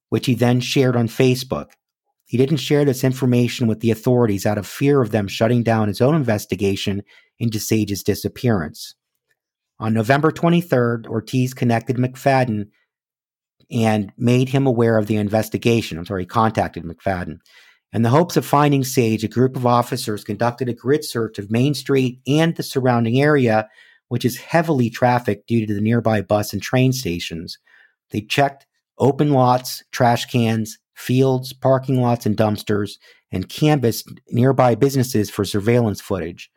which 0.09 0.27
he 0.27 0.37
then 0.37 0.61
shared 0.61 0.95
on 0.95 1.09
Facebook. 1.09 1.71
He 2.27 2.37
didn't 2.37 2.59
share 2.59 2.85
this 2.85 3.03
information 3.03 3.67
with 3.67 3.81
the 3.81 3.91
authorities 3.91 4.47
out 4.47 4.57
of 4.57 4.69
fear 4.69 5.03
of 5.03 5.11
them 5.11 5.27
shutting 5.27 5.65
down 5.65 5.89
his 5.89 6.01
own 6.01 6.15
investigation 6.15 7.03
into 7.41 7.59
Sage's 7.59 8.05
disappearance. 8.05 8.95
On 9.81 9.93
November 9.93 10.31
23rd, 10.31 11.09
Ortiz 11.09 11.55
connected 11.55 11.97
McFadden 11.97 12.69
and 13.69 14.13
made 14.17 14.51
him 14.51 14.65
aware 14.65 14.97
of 14.97 15.09
the 15.09 15.17
investigation. 15.17 15.99
I'm 15.99 16.07
sorry, 16.07 16.23
he 16.23 16.27
contacted 16.27 16.85
McFadden. 16.85 17.39
In 17.97 18.03
the 18.03 18.11
hopes 18.11 18.37
of 18.37 18.45
finding 18.45 18.85
Sage, 18.85 19.25
a 19.25 19.29
group 19.29 19.57
of 19.57 19.65
officers 19.65 20.23
conducted 20.23 20.69
a 20.69 20.75
grid 20.75 21.03
search 21.03 21.38
of 21.38 21.50
Main 21.50 21.73
Street 21.73 22.21
and 22.26 22.55
the 22.55 22.62
surrounding 22.62 23.23
area, 23.23 23.71
which 24.09 24.23
is 24.23 24.37
heavily 24.37 24.91
trafficked 24.91 25.49
due 25.49 25.65
to 25.65 25.73
the 25.73 25.81
nearby 25.81 26.21
bus 26.21 26.53
and 26.53 26.61
train 26.61 26.93
stations. 26.93 27.57
They 28.11 28.21
checked 28.21 28.67
open 28.99 29.31
lots, 29.33 29.83
trash 29.93 30.26
cans, 30.26 30.79
fields, 30.95 31.55
parking 31.55 32.03
lots, 32.03 32.26
and 32.26 32.37
dumpsters, 32.37 32.99
and 33.33 33.49
canvassed 33.49 34.11
nearby 34.29 34.75
businesses 34.75 35.31
for 35.31 35.47
surveillance 35.47 36.03
footage. 36.03 36.50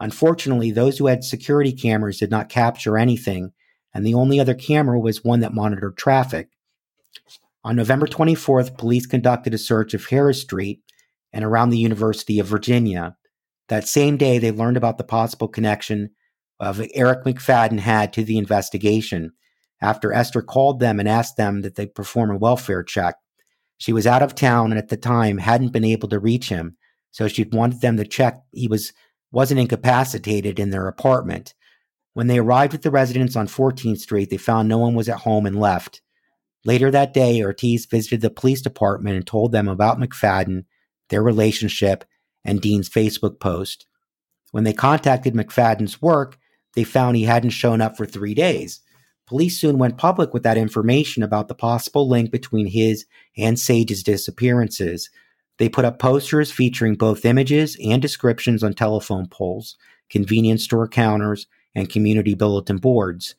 Unfortunately, 0.00 0.70
those 0.70 0.96
who 0.96 1.08
had 1.08 1.24
security 1.24 1.74
cameras 1.74 2.20
did 2.20 2.30
not 2.30 2.48
capture 2.48 2.96
anything, 2.96 3.52
and 3.92 4.06
the 4.06 4.14
only 4.14 4.40
other 4.40 4.54
camera 4.54 4.98
was 4.98 5.22
one 5.22 5.40
that 5.40 5.52
monitored 5.52 5.98
traffic. 5.98 6.48
On 7.64 7.76
November 7.76 8.06
24th, 8.06 8.78
police 8.78 9.06
conducted 9.06 9.52
a 9.52 9.58
search 9.58 9.92
of 9.92 10.06
Harris 10.06 10.40
Street 10.40 10.80
and 11.36 11.44
around 11.44 11.68
the 11.68 11.78
University 11.78 12.40
of 12.40 12.46
Virginia. 12.46 13.14
That 13.68 13.86
same 13.86 14.16
day, 14.16 14.38
they 14.38 14.50
learned 14.50 14.78
about 14.78 14.96
the 14.96 15.04
possible 15.04 15.48
connection 15.48 16.10
of 16.58 16.80
Eric 16.94 17.24
McFadden 17.24 17.78
had 17.78 18.14
to 18.14 18.24
the 18.24 18.38
investigation 18.38 19.32
after 19.82 20.14
Esther 20.14 20.40
called 20.40 20.80
them 20.80 20.98
and 20.98 21.06
asked 21.06 21.36
them 21.36 21.60
that 21.60 21.74
they 21.74 21.84
perform 21.84 22.30
a 22.30 22.38
welfare 22.38 22.82
check. 22.82 23.16
She 23.76 23.92
was 23.92 24.06
out 24.06 24.22
of 24.22 24.34
town 24.34 24.72
and 24.72 24.78
at 24.78 24.88
the 24.88 24.96
time 24.96 25.36
hadn't 25.36 25.74
been 25.74 25.84
able 25.84 26.08
to 26.08 26.18
reach 26.18 26.48
him, 26.48 26.78
so 27.10 27.28
she 27.28 27.44
wanted 27.44 27.82
them 27.82 27.98
to 27.98 28.06
check 28.06 28.40
he 28.52 28.66
was 28.66 28.94
wasn't 29.30 29.60
incapacitated 29.60 30.58
in 30.58 30.70
their 30.70 30.88
apartment. 30.88 31.52
When 32.14 32.28
they 32.28 32.38
arrived 32.38 32.72
at 32.72 32.80
the 32.80 32.90
residence 32.90 33.36
on 33.36 33.46
14th 33.46 33.98
Street, 33.98 34.30
they 34.30 34.38
found 34.38 34.70
no 34.70 34.78
one 34.78 34.94
was 34.94 35.10
at 35.10 35.18
home 35.18 35.44
and 35.44 35.60
left. 35.60 36.00
Later 36.64 36.90
that 36.92 37.12
day, 37.12 37.42
Ortiz 37.42 37.84
visited 37.84 38.22
the 38.22 38.30
police 38.30 38.62
department 38.62 39.16
and 39.16 39.26
told 39.26 39.52
them 39.52 39.68
about 39.68 40.00
McFadden, 40.00 40.64
their 41.08 41.22
relationship, 41.22 42.04
and 42.44 42.60
Dean's 42.60 42.88
Facebook 42.88 43.40
post. 43.40 43.86
When 44.52 44.64
they 44.64 44.72
contacted 44.72 45.34
McFadden's 45.34 46.00
work, 46.00 46.38
they 46.74 46.84
found 46.84 47.16
he 47.16 47.24
hadn't 47.24 47.50
shown 47.50 47.80
up 47.80 47.96
for 47.96 48.06
three 48.06 48.34
days. 48.34 48.80
Police 49.26 49.60
soon 49.60 49.78
went 49.78 49.98
public 49.98 50.32
with 50.32 50.44
that 50.44 50.56
information 50.56 51.22
about 51.22 51.48
the 51.48 51.54
possible 51.54 52.08
link 52.08 52.30
between 52.30 52.66
his 52.66 53.06
and 53.36 53.58
Sage's 53.58 54.04
disappearances. 54.04 55.10
They 55.58 55.68
put 55.68 55.84
up 55.84 55.98
posters 55.98 56.52
featuring 56.52 56.94
both 56.94 57.24
images 57.24 57.76
and 57.84 58.00
descriptions 58.00 58.62
on 58.62 58.74
telephone 58.74 59.26
poles, 59.26 59.76
convenience 60.08 60.62
store 60.62 60.86
counters, 60.86 61.46
and 61.74 61.90
community 61.90 62.34
bulletin 62.34 62.76
boards. 62.76 63.34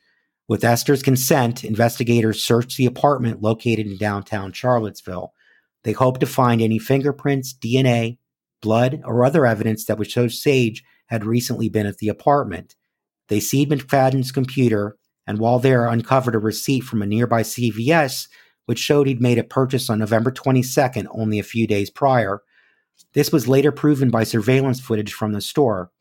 With 0.48 0.64
Esther's 0.64 1.04
consent, 1.04 1.64
investigators 1.64 2.44
searched 2.44 2.78
the 2.78 2.86
apartment 2.86 3.42
located 3.42 3.88
in 3.88 3.98
downtown 3.98 4.52
Charlottesville. 4.52 5.34
They 5.84 5.94
hoped 5.94 6.20
to 6.22 6.26
find 6.26 6.62
any 6.62 6.80
fingerprints, 6.80 7.54
DNA, 7.54 8.18
blood, 8.62 9.02
or 9.06 9.24
other 9.24 9.46
evidence 9.46 9.86
that 9.86 9.98
would 9.98 10.10
show 10.10 10.28
Sage 10.28 10.84
had 11.08 11.26
recently 11.26 11.70
been 11.70 11.86
at 11.86 12.00
the 12.00 12.10
apartment. 12.10 12.76
They 13.30 13.40
seized 13.40 13.70
McFadden's 13.70 14.32
computer 14.32 14.98
and 15.28 15.40
while 15.40 15.60
there 15.60 15.88
uncovered 15.88 16.36
a 16.36 16.40
receipt 16.40 16.82
from 16.82 17.02
a 17.02 17.06
nearby 17.06 17.44
CVS 17.44 18.28
which 18.66 18.80
showed 18.80 19.08
he'd 19.08 19.22
made 19.22 19.38
a 19.38 19.44
purchase 19.44 19.90
on 19.90 20.00
November 20.00 20.30
22nd, 20.32 21.08
only 21.12 21.40
a 21.40 21.44
few 21.44 21.66
days 21.66 21.90
prior. 21.90 22.42
This 23.14 23.32
was 23.32 23.48
later 23.48 23.72
proven 23.72 24.10
by 24.10 24.24
surveillance 24.24 24.80
footage 24.80 25.14
from 25.14 25.32
the 25.32 25.42
store. 25.42 25.92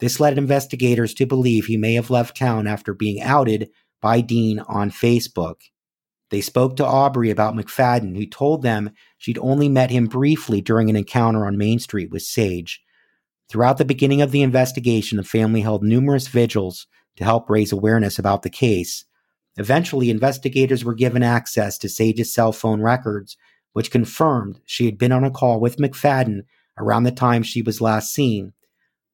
This 0.00 0.20
led 0.20 0.36
investigators 0.36 1.14
to 1.14 1.26
believe 1.26 1.66
he 1.66 1.76
may 1.76 1.94
have 1.94 2.10
left 2.10 2.36
town 2.36 2.66
after 2.66 2.92
being 2.92 3.22
outed 3.22 3.70
by 4.02 4.20
Dean 4.20 4.58
on 4.60 4.90
Facebook. 4.90 5.56
They 6.30 6.40
spoke 6.40 6.76
to 6.76 6.86
Aubrey 6.86 7.30
about 7.30 7.54
McFadden, 7.54 8.16
who 8.16 8.24
told 8.24 8.62
them 8.62 8.92
she'd 9.18 9.38
only 9.38 9.68
met 9.68 9.90
him 9.90 10.06
briefly 10.06 10.60
during 10.60 10.88
an 10.88 10.96
encounter 10.96 11.44
on 11.44 11.58
Main 11.58 11.80
Street 11.80 12.10
with 12.10 12.22
Sage. 12.22 12.82
Throughout 13.48 13.78
the 13.78 13.84
beginning 13.84 14.22
of 14.22 14.30
the 14.30 14.42
investigation, 14.42 15.16
the 15.16 15.24
family 15.24 15.60
held 15.60 15.82
numerous 15.82 16.28
vigils 16.28 16.86
to 17.16 17.24
help 17.24 17.50
raise 17.50 17.72
awareness 17.72 18.18
about 18.18 18.42
the 18.42 18.50
case. 18.50 19.04
Eventually, 19.56 20.08
investigators 20.08 20.84
were 20.84 20.94
given 20.94 21.24
access 21.24 21.76
to 21.78 21.88
Sage's 21.88 22.32
cell 22.32 22.52
phone 22.52 22.80
records, 22.80 23.36
which 23.72 23.90
confirmed 23.90 24.60
she 24.64 24.86
had 24.86 24.98
been 24.98 25.10
on 25.10 25.24
a 25.24 25.32
call 25.32 25.58
with 25.58 25.78
McFadden 25.78 26.42
around 26.78 27.02
the 27.02 27.10
time 27.10 27.42
she 27.42 27.60
was 27.60 27.80
last 27.80 28.14
seen. 28.14 28.52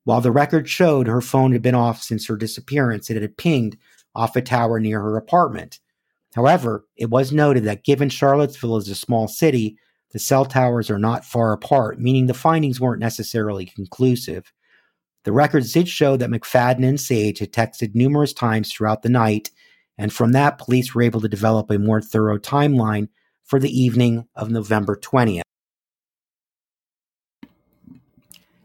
While 0.04 0.20
the 0.20 0.30
record 0.30 0.68
showed 0.68 1.08
her 1.08 1.22
phone 1.22 1.52
had 1.52 1.62
been 1.62 1.74
off 1.74 2.02
since 2.02 2.26
her 2.26 2.36
disappearance, 2.36 3.08
it 3.08 3.20
had 3.20 3.38
pinged 3.38 3.78
off 4.14 4.36
a 4.36 4.42
tower 4.42 4.78
near 4.78 5.00
her 5.00 5.16
apartment. 5.16 5.80
However, 6.36 6.84
it 6.96 7.08
was 7.08 7.32
noted 7.32 7.64
that 7.64 7.82
given 7.82 8.10
Charlottesville 8.10 8.76
is 8.76 8.90
a 8.90 8.94
small 8.94 9.26
city, 9.26 9.78
the 10.12 10.18
cell 10.18 10.44
towers 10.44 10.90
are 10.90 10.98
not 10.98 11.24
far 11.24 11.54
apart, 11.54 11.98
meaning 11.98 12.26
the 12.26 12.34
findings 12.34 12.78
weren't 12.78 13.00
necessarily 13.00 13.64
conclusive. 13.64 14.52
The 15.24 15.32
records 15.32 15.72
did 15.72 15.88
show 15.88 16.14
that 16.18 16.28
McFadden 16.28 16.86
and 16.86 17.00
Sage 17.00 17.38
had 17.38 17.54
texted 17.54 17.94
numerous 17.94 18.34
times 18.34 18.70
throughout 18.70 19.00
the 19.00 19.08
night, 19.08 19.50
and 19.96 20.12
from 20.12 20.32
that, 20.32 20.58
police 20.58 20.94
were 20.94 21.00
able 21.00 21.22
to 21.22 21.28
develop 21.28 21.70
a 21.70 21.78
more 21.78 22.02
thorough 22.02 22.38
timeline 22.38 23.08
for 23.42 23.58
the 23.58 23.70
evening 23.70 24.28
of 24.36 24.50
November 24.50 24.94
20th. 24.94 25.40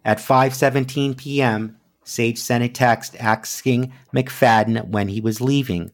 At 0.04 0.18
5:17 0.18 1.16
p.m., 1.16 1.78
Sage 2.04 2.38
sent 2.38 2.66
a 2.66 2.70
text 2.70 3.16
asking 3.18 3.94
McFadden 4.14 4.90
when 4.90 5.08
he 5.08 5.22
was 5.22 5.40
leaving. 5.40 5.92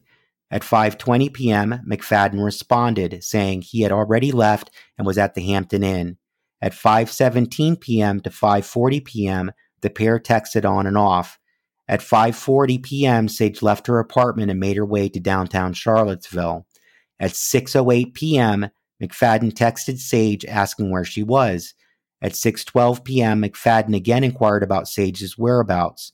At 0.50 0.62
5:20 0.62 1.32
p.m., 1.32 1.80
McFadden 1.88 2.42
responded 2.42 3.22
saying 3.22 3.62
he 3.62 3.82
had 3.82 3.92
already 3.92 4.32
left 4.32 4.70
and 4.96 5.06
was 5.06 5.18
at 5.18 5.34
the 5.34 5.42
Hampton 5.42 5.82
Inn. 5.82 6.16
At 6.62 6.72
5:17 6.72 7.80
p.m. 7.80 8.20
to 8.20 8.30
5:40 8.30 9.04
p.m., 9.04 9.52
the 9.80 9.90
pair 9.90 10.18
texted 10.18 10.68
on 10.68 10.86
and 10.86 10.96
off. 10.96 11.38
At 11.86 12.00
5:40 12.00 12.82
p.m., 12.82 13.28
Sage 13.28 13.62
left 13.62 13.86
her 13.86 13.98
apartment 13.98 14.50
and 14.50 14.58
made 14.58 14.76
her 14.76 14.86
way 14.86 15.08
to 15.10 15.20
downtown 15.20 15.74
Charlottesville. 15.74 16.66
At 17.20 17.32
6:08 17.32 18.14
p.m., 18.14 18.70
McFadden 19.02 19.52
texted 19.52 19.98
Sage 19.98 20.44
asking 20.46 20.90
where 20.90 21.04
she 21.04 21.22
was. 21.22 21.74
At 22.20 22.32
6:12 22.32 23.04
p.m., 23.04 23.42
McFadden 23.42 23.94
again 23.94 24.24
inquired 24.24 24.62
about 24.62 24.88
Sage's 24.88 25.38
whereabouts. 25.38 26.12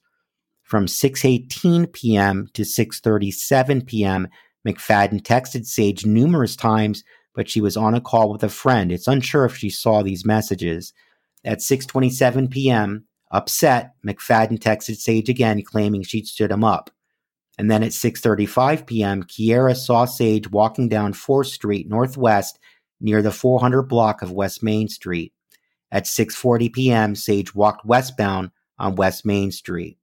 From 0.64 0.86
6:18 0.86 1.92
p.m. 1.92 2.48
to 2.54 2.62
6:37 2.62 3.86
p.m., 3.86 4.28
McFadden 4.66 5.20
texted 5.20 5.66
Sage 5.66 6.06
numerous 6.06 6.56
times, 6.56 7.04
but 7.34 7.50
she 7.50 7.60
was 7.60 7.76
on 7.76 7.94
a 7.94 8.00
call 8.00 8.32
with 8.32 8.42
a 8.42 8.48
friend. 8.48 8.90
It's 8.90 9.06
unsure 9.06 9.44
if 9.44 9.56
she 9.56 9.68
saw 9.68 10.02
these 10.02 10.24
messages. 10.24 10.94
At 11.44 11.58
6:27 11.58 12.50
p.m., 12.50 13.04
upset, 13.30 13.92
McFadden 14.06 14.58
texted 14.58 14.96
Sage 14.96 15.28
again 15.28 15.62
claiming 15.62 16.02
she'd 16.02 16.26
stood 16.26 16.50
him 16.50 16.64
up. 16.64 16.90
And 17.58 17.70
then 17.70 17.82
at 17.82 17.90
6:35 17.90 18.86
p.m., 18.86 19.22
Kiera 19.22 19.76
saw 19.76 20.06
Sage 20.06 20.50
walking 20.50 20.88
down 20.88 21.12
4th 21.12 21.46
Street 21.52 21.88
Northwest 21.90 22.58
near 23.00 23.20
the 23.20 23.30
400 23.30 23.82
block 23.82 24.22
of 24.22 24.32
West 24.32 24.62
Main 24.62 24.88
Street. 24.88 25.34
At 25.92 26.04
6:40 26.04 26.72
p.m., 26.72 27.14
Sage 27.14 27.54
walked 27.54 27.84
westbound 27.84 28.50
on 28.78 28.96
West 28.96 29.26
Main 29.26 29.52
Street. 29.52 29.98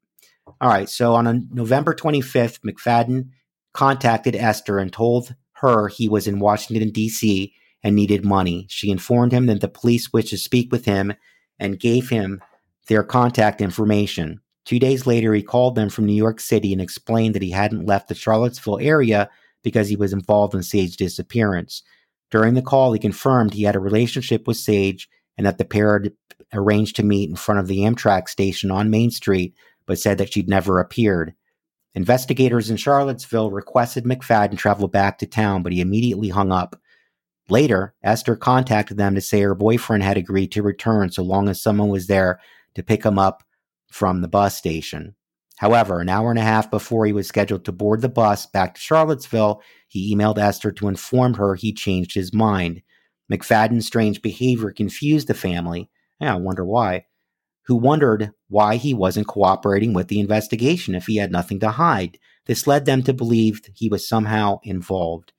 All 0.45 0.69
right, 0.69 0.89
so 0.89 1.13
on 1.15 1.47
November 1.51 1.93
25th, 1.93 2.59
McFadden 2.61 3.29
contacted 3.73 4.35
Esther 4.35 4.79
and 4.79 4.91
told 4.91 5.35
her 5.53 5.87
he 5.87 6.09
was 6.09 6.27
in 6.27 6.39
Washington 6.39 6.89
D.C. 6.89 7.53
and 7.83 7.95
needed 7.95 8.25
money. 8.25 8.67
She 8.69 8.91
informed 8.91 9.31
him 9.31 9.45
that 9.45 9.61
the 9.61 9.67
police 9.67 10.11
wished 10.11 10.29
to 10.29 10.37
speak 10.37 10.71
with 10.71 10.85
him 10.85 11.13
and 11.59 11.79
gave 11.79 12.09
him 12.09 12.41
their 12.87 13.03
contact 13.03 13.61
information. 13.61 14.41
Two 14.65 14.79
days 14.79 15.07
later, 15.07 15.33
he 15.33 15.43
called 15.43 15.75
them 15.75 15.89
from 15.89 16.05
New 16.05 16.13
York 16.13 16.39
City 16.39 16.71
and 16.73 16.81
explained 16.81 17.35
that 17.35 17.41
he 17.41 17.51
hadn't 17.51 17.85
left 17.85 18.07
the 18.07 18.15
Charlottesville 18.15 18.79
area 18.79 19.29
because 19.63 19.87
he 19.87 19.95
was 19.95 20.13
involved 20.13 20.53
in 20.53 20.63
Sage's 20.63 20.95
disappearance. 20.95 21.83
During 22.29 22.53
the 22.53 22.61
call, 22.61 22.93
he 22.93 22.99
confirmed 22.99 23.53
he 23.53 23.63
had 23.63 23.75
a 23.75 23.79
relationship 23.79 24.47
with 24.47 24.57
Sage 24.57 25.09
and 25.37 25.45
that 25.45 25.57
the 25.57 25.65
pair 25.65 25.99
had 25.99 26.13
arranged 26.53 26.95
to 26.97 27.03
meet 27.03 27.29
in 27.29 27.35
front 27.35 27.59
of 27.59 27.67
the 27.67 27.79
Amtrak 27.79 28.27
station 28.27 28.71
on 28.71 28.89
Main 28.89 29.11
Street, 29.11 29.53
but 29.85 29.99
said 29.99 30.17
that 30.17 30.33
she'd 30.33 30.49
never 30.49 30.79
appeared. 30.79 31.33
Investigators 31.93 32.69
in 32.69 32.77
Charlottesville 32.77 33.51
requested 33.51 34.05
McFadden 34.05 34.57
travel 34.57 34.87
back 34.87 35.17
to 35.17 35.25
town, 35.25 35.61
but 35.61 35.73
he 35.73 35.81
immediately 35.81 36.29
hung 36.29 36.51
up. 36.51 36.79
Later, 37.49 37.93
Esther 38.01 38.37
contacted 38.37 38.97
them 38.97 39.13
to 39.15 39.21
say 39.21 39.41
her 39.41 39.55
boyfriend 39.55 40.03
had 40.03 40.17
agreed 40.17 40.51
to 40.53 40.63
return 40.63 41.11
so 41.11 41.21
long 41.21 41.49
as 41.49 41.61
someone 41.61 41.89
was 41.89 42.07
there 42.07 42.39
to 42.75 42.83
pick 42.83 43.05
him 43.05 43.19
up 43.19 43.43
from 43.91 44.21
the 44.21 44.29
bus 44.29 44.55
station. 44.55 45.15
However, 45.57 45.99
an 45.99 46.09
hour 46.09 46.29
and 46.29 46.39
a 46.39 46.43
half 46.43 46.71
before 46.71 47.05
he 47.05 47.13
was 47.13 47.27
scheduled 47.27 47.65
to 47.65 47.71
board 47.71 48.01
the 48.01 48.09
bus 48.09 48.45
back 48.45 48.73
to 48.75 48.81
Charlottesville, 48.81 49.61
he 49.87 50.15
emailed 50.15 50.39
Esther 50.39 50.71
to 50.71 50.87
inform 50.87 51.33
her 51.35 51.55
he 51.55 51.73
changed 51.73 52.15
his 52.15 52.33
mind. 52.33 52.81
McFadden's 53.31 53.85
strange 53.85 54.21
behavior 54.21 54.71
confused 54.71 55.27
the 55.27 55.33
family. 55.33 55.89
I 56.19 56.35
wonder 56.35 56.65
why. 56.65 57.05
Who 57.71 57.77
wondered 57.77 58.31
why 58.49 58.75
he 58.75 58.93
wasn't 58.93 59.29
cooperating 59.29 59.93
with 59.93 60.09
the 60.09 60.19
investigation 60.19 60.93
if 60.93 61.05
he 61.05 61.15
had 61.15 61.31
nothing 61.31 61.57
to 61.61 61.69
hide. 61.69 62.19
This 62.45 62.67
led 62.67 62.83
them 62.83 63.01
to 63.03 63.13
believe 63.13 63.61
he 63.73 63.87
was 63.87 64.05
somehow 64.05 64.59
involved. 64.63 65.31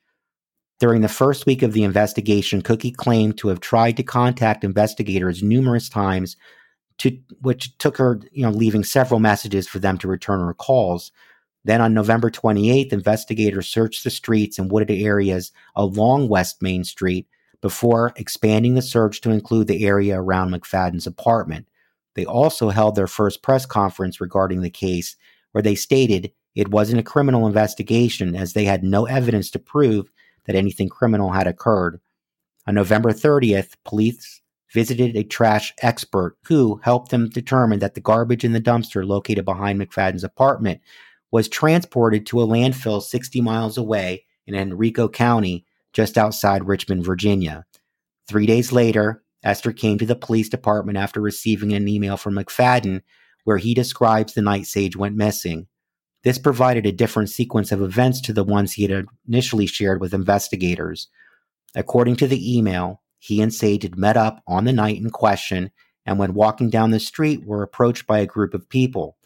During 0.80 1.02
the 1.02 1.10
first 1.10 1.44
week 1.44 1.60
of 1.62 1.74
the 1.74 1.84
investigation, 1.84 2.62
Cookie 2.62 2.90
claimed 2.90 3.36
to 3.36 3.48
have 3.48 3.60
tried 3.60 3.98
to 3.98 4.02
contact 4.02 4.64
investigators 4.64 5.42
numerous 5.42 5.90
times, 5.90 6.38
to, 7.00 7.18
which 7.42 7.76
took 7.76 7.98
her, 7.98 8.18
you 8.32 8.44
know, 8.44 8.50
leaving 8.50 8.82
several 8.82 9.20
messages 9.20 9.68
for 9.68 9.78
them 9.78 9.98
to 9.98 10.08
return 10.08 10.40
her 10.40 10.54
calls. 10.54 11.12
Then 11.66 11.82
on 11.82 11.92
November 11.92 12.30
28th, 12.30 12.94
investigators 12.94 13.68
searched 13.68 14.04
the 14.04 14.10
streets 14.10 14.58
and 14.58 14.72
wooded 14.72 14.98
areas 14.98 15.52
along 15.76 16.30
West 16.30 16.62
Main 16.62 16.84
Street 16.84 17.26
before 17.60 18.14
expanding 18.16 18.72
the 18.72 18.80
search 18.80 19.20
to 19.20 19.30
include 19.30 19.66
the 19.66 19.84
area 19.84 20.18
around 20.18 20.50
McFadden's 20.50 21.06
apartment. 21.06 21.66
They 22.14 22.24
also 22.24 22.70
held 22.70 22.94
their 22.94 23.06
first 23.06 23.42
press 23.42 23.66
conference 23.66 24.20
regarding 24.20 24.60
the 24.60 24.70
case, 24.70 25.16
where 25.52 25.62
they 25.62 25.74
stated 25.74 26.32
it 26.54 26.70
wasn't 26.70 27.00
a 27.00 27.04
criminal 27.04 27.46
investigation 27.46 28.36
as 28.36 28.52
they 28.52 28.64
had 28.64 28.84
no 28.84 29.06
evidence 29.06 29.50
to 29.50 29.58
prove 29.58 30.10
that 30.44 30.56
anything 30.56 30.88
criminal 30.88 31.30
had 31.30 31.46
occurred. 31.46 32.00
On 32.66 32.74
November 32.74 33.12
30th, 33.12 33.74
police 33.84 34.42
visited 34.72 35.16
a 35.16 35.24
trash 35.24 35.72
expert 35.82 36.36
who 36.46 36.80
helped 36.82 37.10
them 37.10 37.28
determine 37.28 37.78
that 37.80 37.94
the 37.94 38.00
garbage 38.00 38.44
in 38.44 38.52
the 38.52 38.60
dumpster 38.60 39.06
located 39.06 39.44
behind 39.44 39.80
McFadden's 39.80 40.24
apartment 40.24 40.80
was 41.30 41.48
transported 41.48 42.26
to 42.26 42.40
a 42.40 42.46
landfill 42.46 43.02
60 43.02 43.40
miles 43.40 43.76
away 43.78 44.24
in 44.46 44.54
Henrico 44.54 45.08
County, 45.08 45.64
just 45.92 46.16
outside 46.16 46.66
Richmond, 46.66 47.04
Virginia. 47.04 47.64
Three 48.26 48.46
days 48.46 48.72
later, 48.72 49.21
Esther 49.42 49.72
came 49.72 49.98
to 49.98 50.06
the 50.06 50.16
police 50.16 50.48
department 50.48 50.98
after 50.98 51.20
receiving 51.20 51.72
an 51.72 51.88
email 51.88 52.16
from 52.16 52.34
McFadden 52.34 53.02
where 53.44 53.58
he 53.58 53.74
describes 53.74 54.34
the 54.34 54.42
night 54.42 54.66
Sage 54.66 54.96
went 54.96 55.16
missing. 55.16 55.66
This 56.22 56.38
provided 56.38 56.86
a 56.86 56.92
different 56.92 57.30
sequence 57.30 57.72
of 57.72 57.82
events 57.82 58.20
to 58.22 58.32
the 58.32 58.44
ones 58.44 58.72
he 58.72 58.84
had 58.84 59.06
initially 59.26 59.66
shared 59.66 60.00
with 60.00 60.14
investigators. 60.14 61.08
According 61.74 62.16
to 62.16 62.28
the 62.28 62.56
email, 62.56 63.02
he 63.18 63.40
and 63.40 63.52
Sage 63.52 63.82
had 63.82 63.96
met 63.96 64.16
up 64.16 64.42
on 64.46 64.64
the 64.64 64.72
night 64.72 64.98
in 64.98 65.10
question 65.10 65.70
and 66.04 66.18
when 66.18 66.34
walking 66.34 66.70
down 66.70 66.90
the 66.90 67.00
street 67.00 67.44
were 67.44 67.62
approached 67.62 68.06
by 68.06 68.18
a 68.18 68.26
group 68.26 68.54
of 68.54 68.68
people. 68.68 69.16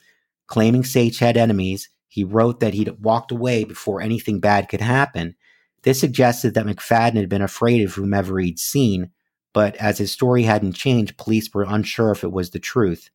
Claiming 0.46 0.84
Sage 0.84 1.18
had 1.18 1.36
enemies, 1.36 1.88
he 2.08 2.24
wrote 2.24 2.60
that 2.60 2.74
he'd 2.74 3.02
walked 3.02 3.32
away 3.32 3.64
before 3.64 4.00
anything 4.00 4.40
bad 4.40 4.68
could 4.68 4.80
happen. 4.80 5.34
This 5.82 6.00
suggested 6.00 6.54
that 6.54 6.66
McFadden 6.66 7.16
had 7.16 7.28
been 7.28 7.42
afraid 7.42 7.84
of 7.84 7.94
whomever 7.94 8.38
he'd 8.38 8.58
seen, 8.58 9.10
but 9.56 9.74
as 9.76 9.96
his 9.96 10.12
story 10.12 10.42
hadn't 10.42 10.74
changed, 10.74 11.16
police 11.16 11.48
were 11.54 11.64
unsure 11.66 12.10
if 12.10 12.22
it 12.22 12.30
was 12.30 12.50
the 12.50 12.58
truth. 12.58 13.08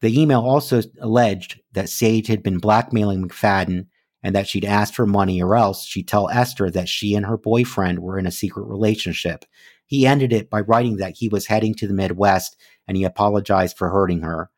The 0.00 0.18
email 0.18 0.40
also 0.40 0.80
alleged 1.02 1.60
that 1.72 1.90
Sage 1.90 2.28
had 2.28 2.42
been 2.42 2.56
blackmailing 2.56 3.28
McFadden 3.28 3.84
and 4.22 4.34
that 4.34 4.48
she'd 4.48 4.64
asked 4.64 4.94
for 4.94 5.04
money 5.04 5.42
or 5.42 5.54
else 5.54 5.84
she'd 5.84 6.08
tell 6.08 6.30
Esther 6.30 6.70
that 6.70 6.88
she 6.88 7.14
and 7.14 7.26
her 7.26 7.36
boyfriend 7.36 7.98
were 7.98 8.18
in 8.18 8.26
a 8.26 8.30
secret 8.30 8.68
relationship. 8.68 9.44
He 9.84 10.06
ended 10.06 10.32
it 10.32 10.48
by 10.48 10.62
writing 10.62 10.96
that 10.96 11.16
he 11.18 11.28
was 11.28 11.48
heading 11.48 11.74
to 11.74 11.86
the 11.86 11.92
Midwest 11.92 12.56
and 12.88 12.96
he 12.96 13.04
apologized 13.04 13.76
for 13.76 13.90
hurting 13.90 14.22
her. 14.22 14.48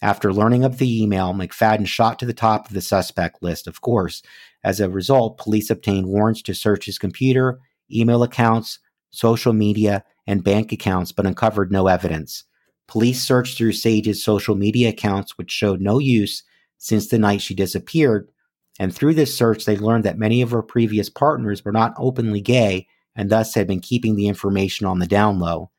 After 0.00 0.32
learning 0.32 0.62
of 0.62 0.78
the 0.78 1.02
email, 1.02 1.34
McFadden 1.34 1.88
shot 1.88 2.20
to 2.20 2.24
the 2.24 2.32
top 2.32 2.68
of 2.68 2.72
the 2.72 2.80
suspect 2.80 3.42
list, 3.42 3.66
of 3.66 3.80
course. 3.80 4.22
As 4.62 4.78
a 4.78 4.88
result, 4.88 5.38
police 5.38 5.70
obtained 5.70 6.06
warrants 6.06 6.42
to 6.42 6.54
search 6.54 6.86
his 6.86 6.98
computer, 6.98 7.58
email 7.90 8.22
accounts, 8.22 8.78
social 9.16 9.52
media, 9.52 10.04
and 10.26 10.44
bank 10.44 10.72
accounts, 10.72 11.12
but 11.12 11.26
uncovered 11.26 11.70
no 11.70 11.86
evidence. 11.86 12.44
Police 12.88 13.22
searched 13.22 13.56
through 13.56 13.72
Sage's 13.72 14.22
social 14.22 14.54
media 14.54 14.90
accounts, 14.90 15.36
which 15.38 15.50
showed 15.50 15.80
no 15.80 15.98
use 15.98 16.42
since 16.78 17.08
the 17.08 17.18
night 17.18 17.40
she 17.40 17.54
disappeared. 17.54 18.28
And 18.78 18.94
through 18.94 19.14
this 19.14 19.36
search, 19.36 19.64
they 19.64 19.76
learned 19.76 20.04
that 20.04 20.18
many 20.18 20.42
of 20.42 20.50
her 20.50 20.62
previous 20.62 21.08
partners 21.08 21.64
were 21.64 21.72
not 21.72 21.94
openly 21.96 22.40
gay 22.40 22.86
and 23.14 23.30
thus 23.30 23.54
had 23.54 23.66
been 23.66 23.80
keeping 23.80 24.14
the 24.14 24.28
information 24.28 24.86
on 24.86 24.98
the 24.98 25.06
down 25.06 25.38
low. 25.38 25.70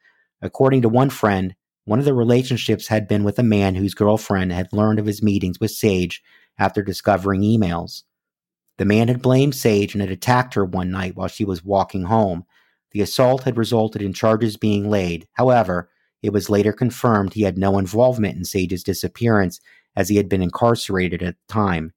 According 0.41 0.81
to 0.81 0.89
one 0.89 1.09
friend, 1.09 1.55
one 1.85 1.99
of 1.99 2.05
the 2.05 2.13
relationships 2.13 2.87
had 2.87 3.07
been 3.07 3.23
with 3.23 3.39
a 3.39 3.43
man 3.43 3.75
whose 3.75 3.93
girlfriend 3.93 4.51
had 4.51 4.73
learned 4.73 4.99
of 4.99 5.05
his 5.05 5.23
meetings 5.23 5.59
with 5.59 5.71
Sage 5.71 6.21
after 6.57 6.81
discovering 6.81 7.41
emails. 7.41 8.03
The 8.77 8.85
man 8.85 9.07
had 9.07 9.21
blamed 9.21 9.55
Sage 9.55 9.93
and 9.93 10.01
had 10.01 10.11
attacked 10.11 10.53
her 10.55 10.65
one 10.65 10.91
night 10.91 11.15
while 11.15 11.27
she 11.27 11.45
was 11.45 11.63
walking 11.63 12.03
home. 12.03 12.45
The 12.97 13.03
assault 13.03 13.43
had 13.43 13.57
resulted 13.57 14.01
in 14.01 14.11
charges 14.11 14.57
being 14.57 14.89
laid. 14.89 15.27
However, 15.33 15.87
it 16.23 16.33
was 16.33 16.49
later 16.49 16.73
confirmed 16.73 17.35
he 17.35 17.43
had 17.43 17.55
no 17.55 17.77
involvement 17.77 18.37
in 18.37 18.43
Sage's 18.43 18.83
disappearance 18.83 19.59
as 19.95 20.09
he 20.09 20.15
had 20.15 20.27
been 20.27 20.41
incarcerated 20.41 21.21
at 21.21 21.35
the 21.35 21.53
time. 21.53 21.93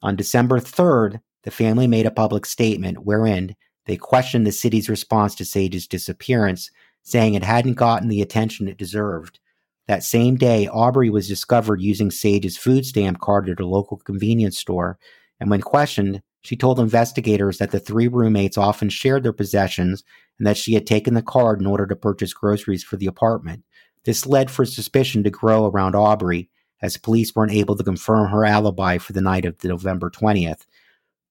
On 0.00 0.16
December 0.16 0.58
3rd, 0.58 1.20
the 1.42 1.50
family 1.50 1.86
made 1.86 2.06
a 2.06 2.10
public 2.10 2.46
statement 2.46 3.04
wherein 3.04 3.54
they 3.84 3.98
questioned 3.98 4.46
the 4.46 4.50
city's 4.50 4.88
response 4.88 5.34
to 5.34 5.44
Sage's 5.44 5.86
disappearance, 5.86 6.70
saying 7.02 7.34
it 7.34 7.44
hadn't 7.44 7.74
gotten 7.74 8.08
the 8.08 8.22
attention 8.22 8.66
it 8.66 8.78
deserved. 8.78 9.40
That 9.88 10.04
same 10.04 10.36
day, 10.36 10.68
Aubrey 10.68 11.10
was 11.10 11.28
discovered 11.28 11.82
using 11.82 12.10
Sage's 12.10 12.56
food 12.56 12.86
stamp 12.86 13.20
card 13.20 13.50
at 13.50 13.60
a 13.60 13.66
local 13.66 13.98
convenience 13.98 14.56
store, 14.56 14.98
and 15.38 15.50
when 15.50 15.60
questioned, 15.60 16.22
she 16.42 16.56
told 16.56 16.80
investigators 16.80 17.58
that 17.58 17.70
the 17.70 17.80
three 17.80 18.08
roommates 18.08 18.56
often 18.56 18.88
shared 18.88 19.22
their 19.22 19.32
possessions 19.32 20.02
and 20.38 20.46
that 20.46 20.56
she 20.56 20.74
had 20.74 20.86
taken 20.86 21.14
the 21.14 21.22
card 21.22 21.60
in 21.60 21.66
order 21.66 21.86
to 21.86 21.96
purchase 21.96 22.32
groceries 22.32 22.82
for 22.82 22.96
the 22.96 23.06
apartment. 23.06 23.62
This 24.04 24.26
led 24.26 24.50
for 24.50 24.64
suspicion 24.64 25.22
to 25.24 25.30
grow 25.30 25.66
around 25.66 25.94
Aubrey, 25.94 26.48
as 26.80 26.96
police 26.96 27.34
weren't 27.34 27.52
able 27.52 27.76
to 27.76 27.84
confirm 27.84 28.30
her 28.30 28.46
alibi 28.46 28.96
for 28.96 29.12
the 29.12 29.20
night 29.20 29.44
of 29.44 29.62
November 29.62 30.08
20th. 30.08 30.64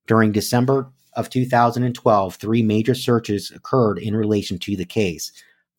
During 0.05 0.31
December 0.31 0.91
of 1.13 1.29
2012, 1.29 2.35
three 2.35 2.61
major 2.61 2.93
searches 2.93 3.51
occurred 3.51 3.97
in 3.97 4.15
relation 4.15 4.59
to 4.59 4.75
the 4.75 4.85
case. 4.85 5.31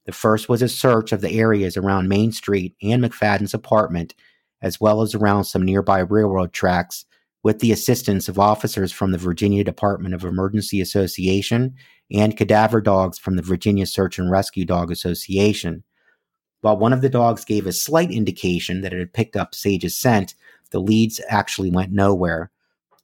The 0.06 0.12
first 0.12 0.48
was 0.48 0.60
a 0.60 0.68
search 0.68 1.12
of 1.12 1.20
the 1.20 1.30
areas 1.38 1.76
around 1.76 2.08
Main 2.08 2.32
Street 2.32 2.74
and 2.82 3.02
McFadden's 3.02 3.54
apartment, 3.54 4.16
as 4.60 4.80
well 4.80 5.02
as 5.02 5.14
around 5.14 5.44
some 5.44 5.62
nearby 5.62 6.00
railroad 6.00 6.52
tracks 6.52 7.06
with 7.42 7.61
the 7.61 7.72
assistance 7.72 8.29
of 8.29 8.38
officers 8.38 8.92
from 8.92 9.12
the 9.12 9.18
Virginia 9.18 9.64
Department 9.64 10.14
of 10.14 10.24
Emergency 10.24 10.81
Association 10.81 11.74
and 12.11 12.37
cadaver 12.37 12.81
dogs 12.81 13.18
from 13.18 13.37
the 13.37 13.42
Virginia 13.42 13.87
Search 13.87 14.18
and 14.18 14.31
Rescue 14.31 14.64
Dog 14.64 14.90
Association. 14.90 15.85
While 16.61 16.76
one 16.76 16.92
of 16.92 17.00
the 17.00 17.09
dogs 17.09 17.44
gave 17.44 17.66
a 17.66 17.72
slight 17.72 18.11
indication 18.11 18.83
that 18.83 18.92
it 18.92 18.98
had 18.98 19.14
picked 19.14 19.37
up 19.37 19.55
Sage's 19.55 19.96
scent, 19.96 20.35
the 20.70 20.81
leads 20.81 21.20
actually 21.29 21.70
went 21.70 21.92
nowhere. 21.92 22.50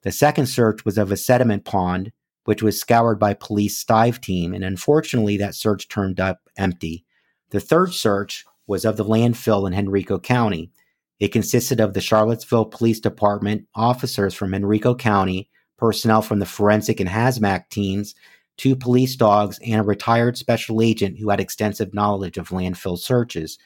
The 0.02 0.12
second 0.12 0.46
search 0.46 0.84
was 0.84 0.98
of 0.98 1.10
a 1.10 1.16
sediment 1.16 1.64
pond, 1.64 2.12
which 2.44 2.62
was 2.62 2.78
scoured 2.78 3.18
by 3.18 3.34
police 3.34 3.82
dive 3.82 4.20
team, 4.20 4.52
and 4.52 4.62
unfortunately 4.62 5.36
that 5.38 5.54
search 5.54 5.88
turned 5.88 6.20
up 6.20 6.40
empty. 6.56 7.04
The 7.50 7.60
third 7.60 7.94
search 7.94 8.44
was 8.66 8.84
of 8.84 8.96
the 8.96 9.04
landfill 9.04 9.66
in 9.66 9.74
Henrico 9.74 10.18
County. 10.18 10.70
It 11.18 11.32
consisted 11.32 11.80
of 11.80 11.94
the 11.94 12.00
Charlottesville 12.00 12.66
Police 12.66 13.00
Department, 13.00 13.66
officers 13.74 14.34
from 14.34 14.54
Henrico 14.54 14.94
County, 14.94 15.48
personnel 15.78 16.22
from 16.22 16.40
the 16.40 16.46
forensic 16.46 17.00
and 17.00 17.08
hazmat 17.08 17.68
teams, 17.70 18.14
two 18.56 18.76
police 18.76 19.16
dogs, 19.16 19.58
and 19.64 19.80
a 19.80 19.84
retired 19.84 20.36
special 20.36 20.82
agent 20.82 21.18
who 21.18 21.30
had 21.30 21.40
extensive 21.40 21.94
knowledge 21.94 22.36
of 22.36 22.50
landfill 22.50 22.98
searches. 22.98 23.58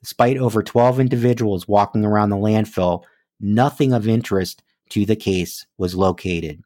Despite 0.00 0.38
over 0.38 0.62
12 0.62 1.00
individuals 1.00 1.68
walking 1.68 2.04
around 2.04 2.30
the 2.30 2.36
landfill, 2.36 3.04
nothing 3.40 3.92
of 3.92 4.08
interest 4.08 4.62
to 4.90 5.04
the 5.06 5.16
case 5.16 5.66
was 5.78 5.94
located. 5.94 6.62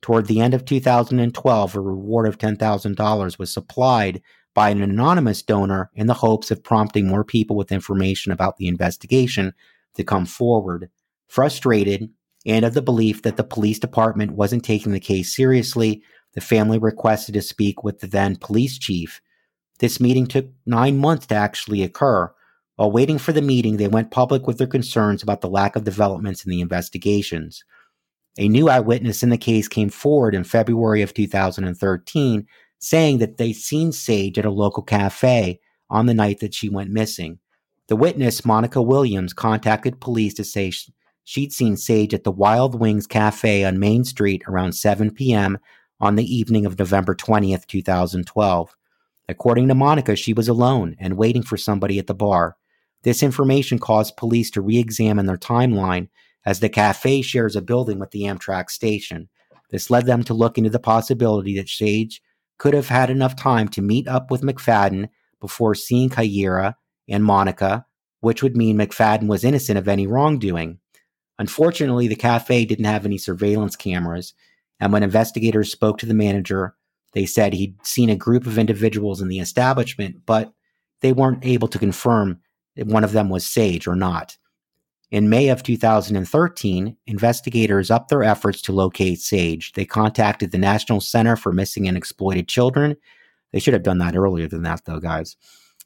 Toward 0.00 0.26
the 0.26 0.40
end 0.40 0.54
of 0.54 0.64
2012, 0.64 1.74
a 1.74 1.80
reward 1.80 2.26
of 2.26 2.38
$10,000 2.38 3.38
was 3.38 3.52
supplied 3.52 4.22
by 4.54 4.70
an 4.70 4.82
anonymous 4.82 5.42
donor 5.42 5.90
in 5.94 6.06
the 6.06 6.14
hopes 6.14 6.50
of 6.50 6.62
prompting 6.62 7.06
more 7.06 7.24
people 7.24 7.56
with 7.56 7.72
information 7.72 8.32
about 8.32 8.56
the 8.56 8.68
investigation 8.68 9.52
to 9.98 10.04
come 10.04 10.24
forward. 10.24 10.88
Frustrated 11.28 12.08
and 12.46 12.64
of 12.64 12.72
the 12.72 12.82
belief 12.82 13.22
that 13.22 13.36
the 13.36 13.44
police 13.44 13.78
department 13.78 14.32
wasn't 14.32 14.64
taking 14.64 14.92
the 14.92 15.00
case 15.00 15.34
seriously, 15.34 16.02
the 16.34 16.40
family 16.40 16.78
requested 16.78 17.34
to 17.34 17.42
speak 17.42 17.84
with 17.84 18.00
the 18.00 18.06
then 18.06 18.36
police 18.36 18.78
chief. 18.78 19.20
This 19.80 20.00
meeting 20.00 20.26
took 20.26 20.46
nine 20.64 20.98
months 20.98 21.26
to 21.26 21.34
actually 21.34 21.82
occur. 21.82 22.32
While 22.76 22.92
waiting 22.92 23.18
for 23.18 23.32
the 23.32 23.42
meeting, 23.42 23.76
they 23.76 23.88
went 23.88 24.10
public 24.10 24.46
with 24.46 24.58
their 24.58 24.66
concerns 24.66 25.22
about 25.22 25.40
the 25.40 25.50
lack 25.50 25.76
of 25.76 25.84
developments 25.84 26.44
in 26.44 26.50
the 26.50 26.60
investigations. 26.60 27.64
A 28.38 28.48
new 28.48 28.68
eyewitness 28.68 29.22
in 29.22 29.30
the 29.30 29.36
case 29.36 29.66
came 29.66 29.90
forward 29.90 30.34
in 30.34 30.44
February 30.44 31.02
of 31.02 31.12
2013 31.12 32.46
saying 32.78 33.18
that 33.18 33.36
they'd 33.36 33.54
seen 33.54 33.90
Sage 33.90 34.38
at 34.38 34.44
a 34.44 34.50
local 34.50 34.82
cafe 34.82 35.60
on 35.90 36.06
the 36.06 36.14
night 36.14 36.38
that 36.40 36.54
she 36.54 36.68
went 36.68 36.90
missing. 36.90 37.40
The 37.88 37.96
witness, 37.96 38.44
Monica 38.44 38.82
Williams, 38.82 39.32
contacted 39.32 39.98
police 39.98 40.34
to 40.34 40.44
say 40.44 40.70
she'd 41.24 41.54
seen 41.54 41.78
Sage 41.78 42.12
at 42.12 42.22
the 42.22 42.30
Wild 42.30 42.78
Wings 42.78 43.06
Cafe 43.06 43.64
on 43.64 43.78
Main 43.78 44.04
Street 44.04 44.42
around 44.46 44.72
7 44.72 45.10
p.m. 45.10 45.58
on 45.98 46.16
the 46.16 46.24
evening 46.24 46.66
of 46.66 46.78
November 46.78 47.14
20th, 47.14 47.66
2012. 47.66 48.76
According 49.26 49.68
to 49.68 49.74
Monica, 49.74 50.16
she 50.16 50.34
was 50.34 50.48
alone 50.48 50.96
and 50.98 51.16
waiting 51.16 51.42
for 51.42 51.56
somebody 51.56 51.98
at 51.98 52.06
the 52.06 52.14
bar. 52.14 52.56
This 53.04 53.22
information 53.22 53.78
caused 53.78 54.18
police 54.18 54.50
to 54.50 54.60
re 54.60 54.76
examine 54.76 55.24
their 55.24 55.38
timeline 55.38 56.08
as 56.44 56.60
the 56.60 56.68
cafe 56.68 57.22
shares 57.22 57.56
a 57.56 57.62
building 57.62 57.98
with 57.98 58.10
the 58.10 58.22
Amtrak 58.22 58.68
station. 58.68 59.30
This 59.70 59.88
led 59.88 60.04
them 60.04 60.24
to 60.24 60.34
look 60.34 60.58
into 60.58 60.70
the 60.70 60.78
possibility 60.78 61.56
that 61.56 61.70
Sage 61.70 62.20
could 62.58 62.74
have 62.74 62.88
had 62.88 63.08
enough 63.08 63.34
time 63.34 63.68
to 63.68 63.80
meet 63.80 64.06
up 64.06 64.30
with 64.30 64.42
McFadden 64.42 65.08
before 65.40 65.74
seeing 65.74 66.10
Kyra 66.10 66.74
and 67.08 67.24
Monica, 67.24 67.86
which 68.20 68.42
would 68.42 68.56
mean 68.56 68.76
McFadden 68.76 69.26
was 69.26 69.44
innocent 69.44 69.78
of 69.78 69.88
any 69.88 70.06
wrongdoing. 70.06 70.78
Unfortunately, 71.38 72.08
the 72.08 72.16
cafe 72.16 72.64
didn't 72.64 72.84
have 72.84 73.04
any 73.04 73.18
surveillance 73.18 73.76
cameras, 73.76 74.34
and 74.80 74.92
when 74.92 75.02
investigators 75.02 75.70
spoke 75.70 75.98
to 75.98 76.06
the 76.06 76.14
manager, 76.14 76.74
they 77.12 77.26
said 77.26 77.52
he'd 77.52 77.74
seen 77.86 78.10
a 78.10 78.16
group 78.16 78.46
of 78.46 78.58
individuals 78.58 79.20
in 79.20 79.28
the 79.28 79.38
establishment, 79.38 80.26
but 80.26 80.52
they 81.00 81.12
weren't 81.12 81.44
able 81.44 81.68
to 81.68 81.78
confirm 81.78 82.40
if 82.76 82.86
one 82.86 83.04
of 83.04 83.12
them 83.12 83.28
was 83.28 83.48
Sage 83.48 83.86
or 83.86 83.96
not. 83.96 84.36
In 85.10 85.30
May 85.30 85.48
of 85.48 85.62
2013, 85.62 86.96
investigators 87.06 87.90
upped 87.90 88.10
their 88.10 88.22
efforts 88.22 88.60
to 88.62 88.72
locate 88.72 89.20
Sage. 89.20 89.72
They 89.72 89.86
contacted 89.86 90.50
the 90.50 90.58
National 90.58 91.00
Center 91.00 91.34
for 91.34 91.50
Missing 91.50 91.88
and 91.88 91.96
Exploited 91.96 92.46
Children. 92.46 92.94
They 93.52 93.58
should 93.58 93.72
have 93.72 93.82
done 93.82 93.98
that 93.98 94.16
earlier 94.16 94.46
than 94.48 94.62
that, 94.64 94.84
though, 94.84 95.00
guys, 95.00 95.36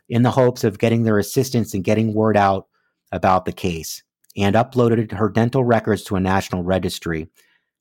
in 0.09 0.23
the 0.23 0.31
hopes 0.31 0.65
of 0.65 0.79
getting 0.79 1.03
their 1.03 1.19
assistance 1.19 1.75
and 1.75 1.85
getting 1.85 2.15
word 2.15 2.37
out 2.37 2.69
about 3.13 3.45
the 3.45 3.53
case, 3.53 4.03
and 4.37 4.57
uploaded 4.57 5.13
her 5.13 5.29
dental 5.29 5.65
records 5.65 6.03
to 6.05 6.17
a 6.17 6.21
national 6.21 6.63
registry 6.63 7.29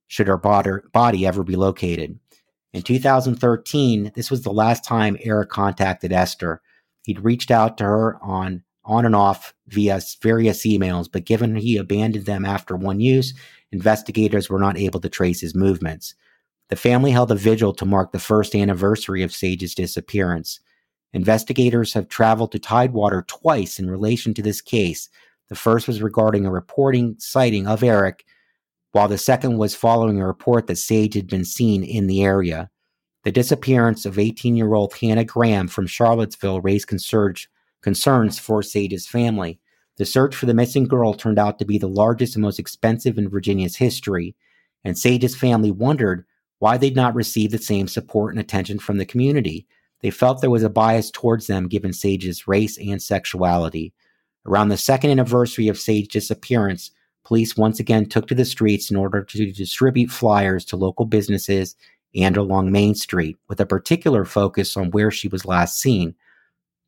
should 0.08 0.28
her 0.28 0.38
body 0.38 1.26
ever 1.26 1.44
be 1.44 1.56
located. 1.56 2.20
In 2.74 2.82
2013, 2.82 4.12
this 4.16 4.30
was 4.30 4.44
the 4.44 4.52
last 4.52 4.84
time 4.84 5.18
Eric 5.22 5.50
contacted 5.50 6.12
Esther. 6.12 6.62
He'd 7.06 7.24
reached 7.24 7.52
out 7.52 7.78
to 7.78 7.86
her 7.86 8.18
on 8.22 8.64
on 8.84 9.06
and 9.06 9.16
off 9.16 9.54
via 9.68 10.02
various 10.22 10.66
emails, 10.66 11.08
but 11.12 11.26
given 11.26 11.56
he 11.56 11.78
abandoned 11.78 12.26
them 12.26 12.46
after 12.46 12.76
one 12.76 13.00
use, 13.00 13.34
investigators 13.72 14.50
were 14.50 14.60
not 14.60 14.78
able 14.78 15.00
to 15.00 15.10
trace 15.10 15.40
his 15.40 15.54
movements. 15.56 16.16
The 16.70 16.76
family 16.76 17.12
held 17.12 17.32
a 17.32 17.36
vigil 17.36 17.74
to 17.74 17.86
mark 17.86 18.12
the 18.12 18.20
first 18.20 18.56
anniversary 18.56 19.24
of 19.24 19.34
Sage's 19.34 19.76
disappearance. 19.76 20.60
Investigators 21.14 21.94
have 21.94 22.08
traveled 22.08 22.52
to 22.52 22.60
Tidewater 22.60 23.24
twice 23.28 23.80
in 23.80 23.90
relation 23.90 24.34
to 24.34 24.42
this 24.42 24.62
case. 24.62 25.10
The 25.50 25.56
first 25.56 25.88
was 25.88 26.02
regarding 26.02 26.46
a 26.46 26.52
reporting 26.52 27.16
sighting 27.20 27.68
of 27.68 27.84
Eric, 27.84 28.24
while 28.94 29.08
the 29.08 29.18
second 29.18 29.58
was 29.58 29.76
following 29.76 30.22
a 30.22 30.28
report 30.28 30.68
that 30.68 30.78
Sage 30.78 31.14
had 31.14 31.28
been 31.28 31.46
seen 31.46 31.84
in 31.84 32.08
the 32.08 32.24
area. 32.24 32.70
The 33.24 33.32
disappearance 33.32 34.06
of 34.06 34.18
18 34.18 34.56
year 34.56 34.74
old 34.74 34.94
Hannah 34.94 35.26
Graham 35.26 35.68
from 35.68 35.86
Charlottesville 35.86 36.62
raised 36.62 36.88
concerns 36.88 38.40
for 38.40 38.64
Sage's 38.64 39.08
family. 39.08 39.60
The 39.98 40.06
search 40.06 40.36
for 40.36 40.46
the 40.46 40.54
missing 40.54 40.88
girl 40.88 41.14
turned 41.14 41.38
out 41.38 41.60
to 41.60 41.66
be 41.66 41.78
the 41.78 41.88
largest 41.88 42.36
and 42.36 42.42
most 42.42 42.58
expensive 42.58 43.18
in 43.18 43.30
Virginia's 43.30 43.76
history, 43.76 44.36
and 44.84 44.98
Sage's 44.98 45.36
family 45.36 45.72
wondered 45.72 46.26
why 46.60 46.78
they'd 46.78 46.96
not 46.96 47.14
received 47.14 47.54
the 47.54 47.60
same 47.60 47.88
support 47.88 48.34
and 48.34 48.40
attention 48.40 48.80
from 48.80 48.98
the 48.98 49.06
community. 49.06 49.68
They 50.02 50.10
felt 50.10 50.42
there 50.42 50.50
was 50.50 50.64
a 50.64 50.70
bias 50.70 51.12
towards 51.12 51.48
them 51.48 51.68
given 51.68 51.94
Sage's 51.94 52.48
race 52.48 52.78
and 52.78 53.02
sexuality. 53.02 53.94
Around 54.46 54.70
the 54.70 54.78
second 54.78 55.12
anniversary 55.12 55.68
of 55.68 55.78
Sage's 55.78 56.08
disappearance, 56.08 56.92
police 57.24 57.56
once 57.56 57.80
again 57.80 58.08
took 58.08 58.28
to 58.28 58.36
the 58.36 58.46
streets 58.46 58.90
in 58.90 58.98
order 58.98 59.24
to 59.24 59.52
distribute 59.52 60.10
flyers 60.10 60.66
to 60.66 60.76
local 60.76 61.06
businesses 61.06 61.76
and 62.16 62.36
along 62.36 62.72
Main 62.72 62.96
Street, 62.96 63.38
with 63.48 63.60
a 63.60 63.66
particular 63.66 64.26
focus 64.26 64.76
on 64.76 64.92
where 64.92 65.12
she 65.12 65.28
was 65.28 65.46
last 65.46 65.80
seen. 65.80 66.16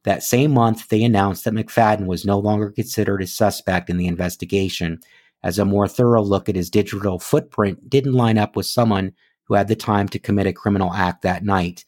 That 0.04 0.23
same 0.23 0.52
month, 0.52 0.89
they 0.89 1.04
announced 1.04 1.45
that 1.45 1.54
McFadden 1.54 2.08
was 2.08 2.26
no 2.26 2.38
longer 2.38 2.71
considered 2.71 3.21
a 3.21 3.28
suspect 3.28 3.89
in 3.89 3.97
the 3.97 4.08
investigation, 4.08 4.99
as 5.43 5.60
a 5.60 5.65
more 5.65 5.88
thorough 5.88 6.23
look 6.23 6.49
at 6.49 6.56
his 6.56 6.69
digital 6.69 7.19
footprint 7.19 7.89
didn't 7.89 8.13
line 8.13 8.38
up 8.38 8.56
with 8.56 8.65
someone 8.65 9.13
who 9.43 9.54
had 9.54 9.67
the 9.67 9.76
time 9.76 10.08
to 10.10 10.19
commit 10.19 10.47
a 10.47 10.54
criminal 10.54 10.93
act 10.93 11.21
that 11.21 11.43
night. 11.43 11.86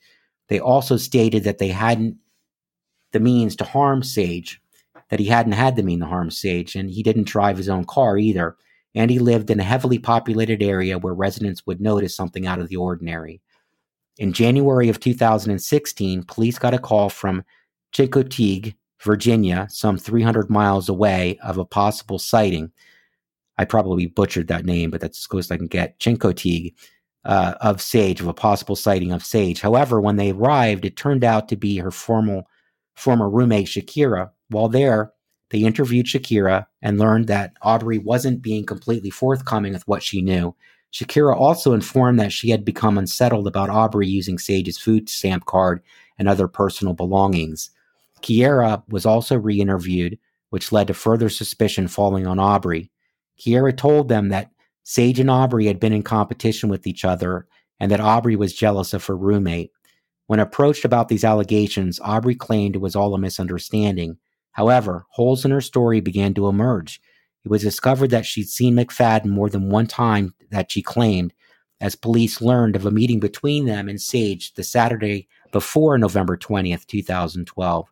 They 0.47 0.60
also 0.60 0.97
stated 0.97 1.43
that 1.43 1.58
they 1.58 1.69
hadn't 1.69 2.17
the 3.12 3.19
means 3.19 3.55
to 3.55 3.63
harm 3.63 4.03
Sage, 4.03 4.62
that 5.10 5.19
he 5.19 5.25
hadn't 5.25 5.53
had 5.53 5.75
the 5.75 5.84
means 5.84 6.01
to 6.01 6.08
harm 6.08 6.31
Sage, 6.31 6.75
and 6.75 6.89
he 6.91 7.01
didn't 7.01 7.27
drive 7.27 7.58
his 7.58 7.69
own 7.69 7.86
car 7.86 8.17
either. 8.17 8.55
And 8.93 9.12
he 9.12 9.19
lived 9.19 9.49
in 9.49 9.60
a 9.60 9.63
heavily 9.63 9.99
populated 9.99 10.63
area 10.63 10.97
where 10.97 11.13
residents 11.13 11.65
would 11.65 11.81
notice 11.81 12.15
something 12.15 12.47
out 12.47 12.60
of 12.60 12.69
the 12.69 12.77
ordinary. 12.77 13.41
In 14.17 14.31
January 14.31 14.88
of 14.88 14.99
2016, 14.99 16.23
police 16.23 16.58
got 16.58 16.73
a 16.73 16.79
call 16.79 17.10
from 17.10 17.43
Chincoteague, 17.93 18.75
Virginia, 19.01 19.67
some 19.69 19.97
300 19.97 20.49
miles 20.49 20.88
away, 20.88 21.38
of 21.43 21.58
a 21.58 21.65
possible 21.65 22.17
sighting. 22.17 22.71
I 23.58 23.65
probably 23.65 24.08
butchered 24.08 24.47
that 24.47 24.65
name, 24.65 24.91
but 24.91 25.01
that's 25.01 25.19
as 25.19 25.27
close 25.27 25.47
as 25.47 25.51
I 25.51 25.58
can 25.58 25.67
get. 25.67 25.99
Chincoteague 25.99 26.73
uh, 27.25 27.55
of 27.61 27.81
Sage, 27.81 28.21
of 28.21 28.27
a 28.27 28.33
possible 28.33 28.75
sighting 28.75 29.11
of 29.11 29.25
Sage. 29.25 29.61
However, 29.61 29.99
when 29.99 30.15
they 30.15 30.31
arrived, 30.31 30.85
it 30.85 30.95
turned 30.95 31.23
out 31.23 31.49
to 31.49 31.55
be 31.55 31.77
her 31.77 31.91
formal, 31.91 32.47
former 32.95 33.29
roommate, 33.29 33.67
Shakira. 33.67 34.29
While 34.49 34.69
there, 34.69 35.11
they 35.49 35.59
interviewed 35.59 36.05
Shakira 36.05 36.67
and 36.81 36.99
learned 36.99 37.27
that 37.27 37.53
Aubrey 37.61 37.97
wasn't 37.97 38.41
being 38.41 38.65
completely 38.65 39.09
forthcoming 39.09 39.73
with 39.73 39.88
what 39.88 40.03
she 40.03 40.21
knew. 40.21 40.55
Shakira 40.93 41.35
also 41.35 41.73
informed 41.73 42.19
that 42.19 42.31
she 42.31 42.51
had 42.51 42.63
become 42.63 42.97
unsettled 42.97 43.47
about 43.47 43.69
Aubrey 43.69 44.07
using 44.07 44.38
Sage's 44.38 44.77
food 44.77 45.09
stamp 45.09 45.45
card 45.45 45.81
and 46.17 46.29
other 46.29 46.47
personal 46.47 46.93
belongings. 46.93 47.71
Kyra 48.21 48.83
was 48.88 49.05
also 49.05 49.38
re 49.38 49.59
interviewed, 49.59 50.17
which 50.51 50.71
led 50.71 50.88
to 50.88 50.93
further 50.93 51.29
suspicion 51.29 51.88
falling 51.88 52.25
on 52.25 52.39
Aubrey. 52.39 52.91
Kyra 53.39 53.75
told 53.75 54.07
them 54.07 54.29
that 54.29 54.51
Sage 54.87 55.19
and 55.19 55.31
Aubrey 55.31 55.65
had 55.65 55.79
been 55.79 55.93
in 55.93 56.03
competition 56.03 56.69
with 56.69 56.85
each 56.85 57.03
other 57.03 57.47
and 57.79 57.91
that 57.91 57.99
Aubrey 57.99 58.35
was 58.35 58.53
jealous 58.53 58.93
of 58.93 59.03
her 59.05 59.17
roommate. 59.17 59.71
When 60.27 60.39
approached 60.39 60.85
about 60.85 61.07
these 61.07 61.23
allegations, 61.23 61.99
Aubrey 62.03 62.35
claimed 62.35 62.75
it 62.75 62.81
was 62.81 62.95
all 62.95 63.15
a 63.15 63.17
misunderstanding. 63.17 64.17
However, 64.51 65.07
holes 65.09 65.43
in 65.43 65.49
her 65.49 65.59
story 65.59 66.01
began 66.01 66.35
to 66.35 66.47
emerge. 66.47 67.01
It 67.43 67.49
was 67.49 67.63
discovered 67.63 68.11
that 68.11 68.27
she'd 68.27 68.47
seen 68.47 68.75
McFadden 68.75 69.25
more 69.25 69.49
than 69.49 69.69
one 69.71 69.87
time 69.87 70.35
that 70.51 70.71
she 70.71 70.83
claimed, 70.83 71.33
as 71.81 71.95
police 71.95 72.39
learned 72.39 72.75
of 72.75 72.85
a 72.85 72.91
meeting 72.91 73.19
between 73.19 73.65
them 73.65 73.89
and 73.89 73.99
Sage 73.99 74.53
the 74.53 74.63
Saturday 74.63 75.27
before 75.51 75.97
November 75.97 76.37
20th, 76.37 76.85
2012. 76.85 77.87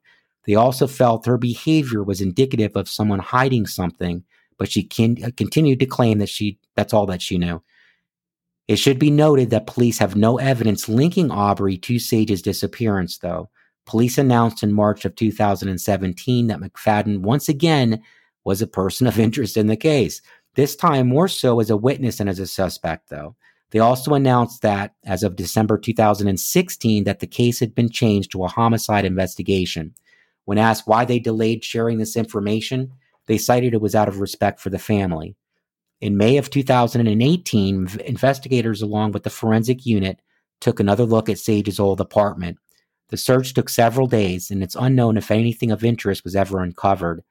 They 0.46 0.54
also 0.54 0.86
felt 0.86 1.26
her 1.26 1.40
behavior 1.40 2.04
was 2.04 2.22
indicative 2.22 2.76
of 2.76 2.88
someone 2.88 3.20
hiding 3.20 3.66
something, 3.66 4.24
but 4.58 4.72
she 4.72 4.84
can, 4.84 5.18
uh, 5.24 5.32
continued 5.36 5.80
to 5.80 5.86
claim 5.86 6.20
that 6.20 6.30
she 6.30 6.58
that's 6.76 6.94
all 6.94 7.06
that 7.08 7.22
she 7.22 7.38
knew. 7.38 7.62
It 8.68 8.78
should 8.78 8.98
be 8.98 9.12
noted 9.12 9.50
that 9.50 9.68
police 9.68 10.00
have 10.00 10.16
no 10.16 10.40
evidence 10.40 10.88
linking 10.88 11.32
Aubrey 11.32 11.78
to 11.80 12.00
Sage's 12.00 12.42
disappearance, 12.42 13.18
though. 13.18 13.50
Police 13.86 14.18
announced 14.18 14.64
in 14.64 14.72
March 14.72 15.04
of 15.04 15.16
2017 15.16 16.48
that 16.48 16.60
McFadden 16.60 17.20
once 17.20 17.50
again 17.50 18.02
was 18.46 18.62
a 18.62 18.68
person 18.68 19.06
of 19.06 19.20
interest 19.20 19.58
in 19.58 19.68
the 19.68 19.76
case, 19.76 20.22
this 20.56 20.76
time 20.76 21.08
more 21.08 21.28
so 21.28 21.60
as 21.60 21.70
a 21.70 21.78
witness 21.78 22.18
than 22.18 22.28
as 22.28 22.40
a 22.40 22.48
suspect, 22.48 23.10
though. 23.10 23.36
They 23.72 23.80
also 23.80 24.14
announced 24.14 24.62
that, 24.62 24.94
as 25.04 25.24
of 25.24 25.36
December 25.36 25.80
2016, 25.80 27.06
that 27.06 27.20
the 27.20 27.28
case 27.28 27.60
had 27.60 27.74
been 27.74 27.90
changed 27.90 28.32
to 28.32 28.44
a 28.44 28.48
homicide 28.48 29.04
investigation. 29.04 29.96
When 30.46 30.60
asked 30.60 30.88
why 30.88 31.06
they 31.06 31.18
delayed 31.18 31.64
sharing 31.64 31.98
this 31.98 32.16
information, 32.16 32.92
they 33.28 33.38
cited 33.38 33.74
it 33.74 33.82
was 33.82 33.96
out 33.96 34.08
of 34.08 34.20
respect 34.20 34.60
for 34.60 34.70
the 34.70 34.80
family. 34.80 35.36
In 36.02 36.18
May 36.18 36.38
of 36.38 36.50
2018, 36.50 37.88
investigators, 38.06 38.82
along 38.82 39.14
with 39.14 39.24
the 39.24 39.30
forensic 39.30 39.86
unit, 39.86 40.20
took 40.60 40.80
another 40.80 41.06
look 41.06 41.30
at 41.30 41.40
Sage's 41.40 41.80
old 41.80 42.02
apartment. 42.02 42.58
The 43.10 43.18
search 43.18 43.54
took 43.54 43.70
several 43.70 44.08
days, 44.08 44.52
and 44.52 44.64
it's 44.64 44.76
unknown 44.76 45.18
if 45.18 45.32
anything 45.32 45.72
of 45.72 45.84
interest 45.84 46.24
was 46.24 46.36
ever 46.36 46.62
uncovered. 46.62 47.24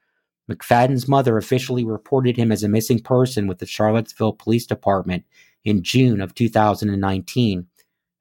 McFadden's 0.51 1.09
mother 1.09 1.37
officially 1.37 1.85
reported 1.85 2.37
him 2.37 2.51
as 2.51 2.63
a 2.63 2.69
missing 2.69 3.01
person 3.01 3.47
with 3.47 3.59
the 3.59 3.67
Charlottesville 3.67 4.35
Police 4.35 4.67
Department 4.67 5.25
in 5.65 5.83
June 5.83 6.21
of 6.21 6.35
2019. 6.35 7.67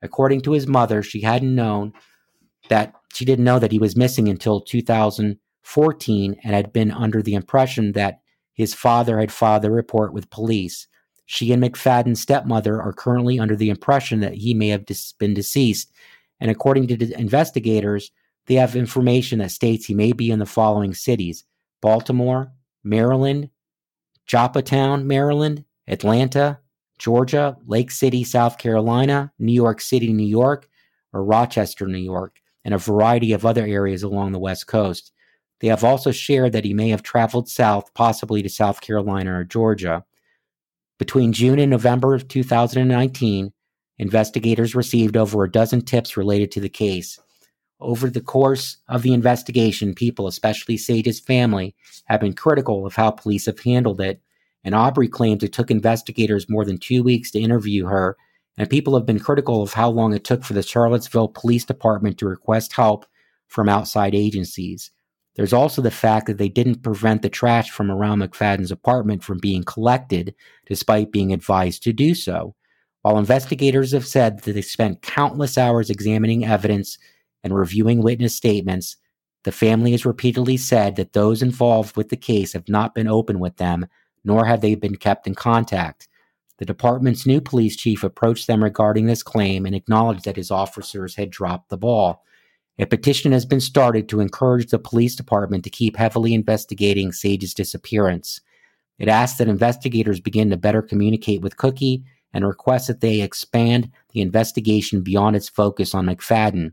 According 0.01 0.41
to 0.41 0.51
his 0.51 0.67
mother, 0.67 1.03
she 1.03 1.21
hadn't 1.21 1.55
known 1.55 1.93
that 2.69 2.93
she 3.13 3.25
didn't 3.25 3.45
know 3.45 3.59
that 3.59 3.71
he 3.71 3.79
was 3.79 3.95
missing 3.95 4.27
until 4.27 4.61
2014 5.63 6.37
and 6.43 6.53
had 6.53 6.73
been 6.73 6.91
under 6.91 7.21
the 7.21 7.35
impression 7.35 7.93
that 7.93 8.21
his 8.53 8.73
father 8.73 9.19
had 9.19 9.31
filed 9.31 9.65
a 9.65 9.71
report 9.71 10.13
with 10.13 10.29
police. 10.29 10.87
She 11.25 11.51
and 11.53 11.63
McFadden's 11.63 12.21
stepmother 12.21 12.81
are 12.81 12.93
currently 12.93 13.39
under 13.39 13.55
the 13.55 13.69
impression 13.69 14.19
that 14.19 14.33
he 14.33 14.53
may 14.53 14.67
have 14.69 14.85
dis- 14.85 15.13
been 15.13 15.33
deceased. 15.33 15.91
And 16.39 16.51
according 16.51 16.87
to 16.87 17.19
investigators, 17.19 18.11
they 18.47 18.55
have 18.55 18.75
information 18.75 19.39
that 19.39 19.51
states 19.51 19.85
he 19.85 19.93
may 19.93 20.11
be 20.11 20.31
in 20.31 20.39
the 20.39 20.45
following 20.45 20.93
cities 20.93 21.45
Baltimore, 21.81 22.51
Maryland, 22.83 23.49
Joppatowne, 24.27 25.05
Maryland, 25.05 25.63
Atlanta, 25.87 26.59
Georgia, 26.99 27.57
Lake 27.65 27.91
City, 27.91 28.23
South 28.23 28.57
Carolina, 28.57 29.31
New 29.39 29.53
York 29.53 29.81
City, 29.81 30.13
New 30.13 30.27
York, 30.27 30.67
or 31.13 31.23
Rochester, 31.23 31.87
New 31.87 31.97
York, 31.97 32.39
and 32.63 32.73
a 32.73 32.77
variety 32.77 33.33
of 33.33 33.45
other 33.45 33.65
areas 33.65 34.03
along 34.03 34.31
the 34.31 34.39
West 34.39 34.67
Coast. 34.67 35.11
They 35.61 35.67
have 35.67 35.83
also 35.83 36.11
shared 36.11 36.53
that 36.53 36.65
he 36.65 36.73
may 36.73 36.89
have 36.89 37.03
traveled 37.03 37.47
south, 37.47 37.93
possibly 37.93 38.41
to 38.41 38.49
South 38.49 38.81
Carolina 38.81 39.39
or 39.39 39.43
Georgia. 39.43 40.03
Between 40.97 41.33
June 41.33 41.59
and 41.59 41.69
November 41.69 42.15
of 42.15 42.27
2019, 42.27 43.53
investigators 43.99 44.73
received 44.73 45.15
over 45.15 45.43
a 45.43 45.51
dozen 45.51 45.81
tips 45.81 46.17
related 46.17 46.51
to 46.51 46.59
the 46.59 46.69
case. 46.69 47.19
Over 47.79 48.09
the 48.09 48.21
course 48.21 48.77
of 48.87 49.03
the 49.03 49.13
investigation, 49.13 49.93
people, 49.93 50.25
especially 50.25 50.77
Sage's 50.77 51.19
family, 51.19 51.75
have 52.05 52.21
been 52.21 52.33
critical 52.33 52.85
of 52.85 52.95
how 52.95 53.11
police 53.11 53.45
have 53.45 53.59
handled 53.59 54.01
it, 54.01 54.19
and 54.63 54.73
Aubrey 54.73 55.07
claims 55.07 55.43
it 55.43 55.53
took 55.53 55.69
investigators 55.69 56.49
more 56.49 56.65
than 56.65 56.79
two 56.79 57.03
weeks 57.03 57.29
to 57.31 57.39
interview 57.39 57.85
her, 57.85 58.17
and 58.57 58.69
people 58.69 58.95
have 58.95 59.05
been 59.05 59.19
critical 59.19 59.61
of 59.61 59.73
how 59.73 59.89
long 59.89 60.13
it 60.13 60.23
took 60.23 60.43
for 60.43 60.53
the 60.53 60.63
Charlottesville 60.63 61.29
Police 61.29 61.65
Department 61.65 62.17
to 62.17 62.27
request 62.27 62.73
help 62.73 63.05
from 63.47 63.69
outside 63.69 64.15
agencies. 64.15 64.91
There's 65.35 65.53
also 65.53 65.81
the 65.81 65.91
fact 65.91 66.27
that 66.27 66.37
they 66.37 66.49
didn't 66.49 66.83
prevent 66.83 67.21
the 67.21 67.29
trash 67.29 67.69
from 67.69 67.89
around 67.89 68.19
McFadden's 68.19 68.71
apartment 68.71 69.23
from 69.23 69.39
being 69.39 69.63
collected, 69.63 70.35
despite 70.65 71.11
being 71.11 71.31
advised 71.31 71.83
to 71.83 71.93
do 71.93 72.13
so. 72.15 72.55
While 73.01 73.17
investigators 73.17 73.93
have 73.93 74.05
said 74.05 74.41
that 74.41 74.53
they 74.53 74.61
spent 74.61 75.01
countless 75.01 75.57
hours 75.57 75.89
examining 75.89 76.45
evidence 76.45 76.97
and 77.43 77.55
reviewing 77.55 78.03
witness 78.03 78.35
statements, 78.35 78.97
the 79.43 79.51
family 79.51 79.91
has 79.91 80.05
repeatedly 80.05 80.57
said 80.57 80.97
that 80.97 81.13
those 81.13 81.41
involved 81.41 81.97
with 81.97 82.09
the 82.09 82.17
case 82.17 82.53
have 82.53 82.69
not 82.69 82.93
been 82.93 83.07
open 83.07 83.39
with 83.39 83.57
them, 83.57 83.87
nor 84.23 84.45
have 84.45 84.61
they 84.61 84.75
been 84.75 84.97
kept 84.97 85.25
in 85.25 85.33
contact. 85.33 86.07
The 86.59 86.65
department's 86.65 87.25
new 87.25 87.41
police 87.41 87.75
chief 87.75 88.03
approached 88.03 88.45
them 88.45 88.63
regarding 88.63 89.07
this 89.07 89.23
claim 89.23 89.65
and 89.65 89.73
acknowledged 89.73 90.25
that 90.25 90.35
his 90.35 90.51
officers 90.51 91.15
had 91.15 91.31
dropped 91.31 91.69
the 91.69 91.77
ball. 91.77 92.23
A 92.81 92.87
petition 92.87 93.31
has 93.31 93.45
been 93.45 93.61
started 93.61 94.09
to 94.09 94.21
encourage 94.21 94.71
the 94.71 94.79
police 94.79 95.15
department 95.15 95.63
to 95.63 95.69
keep 95.69 95.95
heavily 95.95 96.33
investigating 96.33 97.11
Sage's 97.11 97.53
disappearance. 97.53 98.41
It 98.97 99.07
asks 99.07 99.37
that 99.37 99.47
investigators 99.47 100.19
begin 100.19 100.49
to 100.49 100.57
better 100.57 100.81
communicate 100.81 101.41
with 101.41 101.57
Cookie 101.57 102.03
and 102.33 102.43
requests 102.43 102.87
that 102.87 103.01
they 103.01 103.21
expand 103.21 103.91
the 104.13 104.21
investigation 104.21 105.03
beyond 105.03 105.35
its 105.35 105.47
focus 105.47 105.93
on 105.93 106.07
McFadden. 106.07 106.71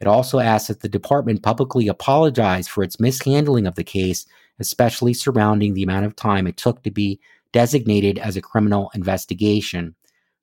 It 0.00 0.06
also 0.06 0.38
asks 0.38 0.68
that 0.68 0.80
the 0.80 0.88
department 0.88 1.42
publicly 1.42 1.88
apologize 1.88 2.68
for 2.68 2.84
its 2.84 3.00
mishandling 3.00 3.66
of 3.66 3.74
the 3.74 3.82
case, 3.82 4.26
especially 4.60 5.12
surrounding 5.12 5.74
the 5.74 5.82
amount 5.82 6.06
of 6.06 6.14
time 6.14 6.46
it 6.46 6.56
took 6.56 6.84
to 6.84 6.92
be 6.92 7.18
designated 7.50 8.16
as 8.16 8.36
a 8.36 8.40
criminal 8.40 8.92
investigation. 8.94 9.96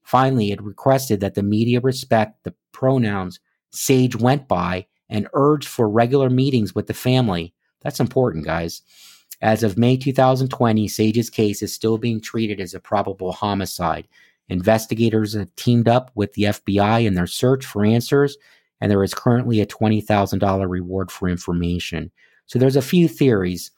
Finally, 0.04 0.51
it 0.51 0.62
requested 0.62 1.21
that 1.21 1.36
the 1.36 1.43
media 1.43 1.80
respect 1.80 2.43
the 2.43 2.54
pronouns 2.73 3.39
Sage 3.71 4.17
went 4.17 4.49
by 4.49 4.88
and 5.10 5.28
urged 5.34 5.68
for 5.68 5.89
regular 5.89 6.30
meetings 6.30 6.74
with 6.74 6.88
the 6.88 6.94
family. 6.94 7.54
That's 7.82 8.00
important, 8.00 8.46
guys. 8.46 8.82
As 9.41 9.63
of 9.63 9.78
May 9.78 9.98
2020, 9.98 10.88
Sage's 10.88 11.30
case 11.30 11.62
is 11.62 11.74
still 11.74 11.98
being 11.98 12.22
treated 12.22 12.60
as 12.60 12.74
a 12.74 12.80
probable 12.80 13.32
homicide. 13.32 14.08
Investigators 14.50 15.34
have 15.34 15.56
teamed 15.56 15.88
up 15.88 16.12
with 16.15 16.34
the 16.34 16.44
FBI 16.44 17.06
in 17.06 17.15
their 17.15 17.28
search 17.28 17.65
for 17.65 17.86
answers, 17.86 18.38
and 18.80 18.91
there 18.91 19.04
is 19.04 19.13
currently 19.13 19.62
a 19.62 19.65
$20,000 19.65 20.70
reward 20.70 21.12
for 21.12 21.28
information. 21.28 22.12
So 22.46 22.60
there's 22.60 22.76
a 22.76 22.82
few 22.82 23.08
theories. 23.08 23.72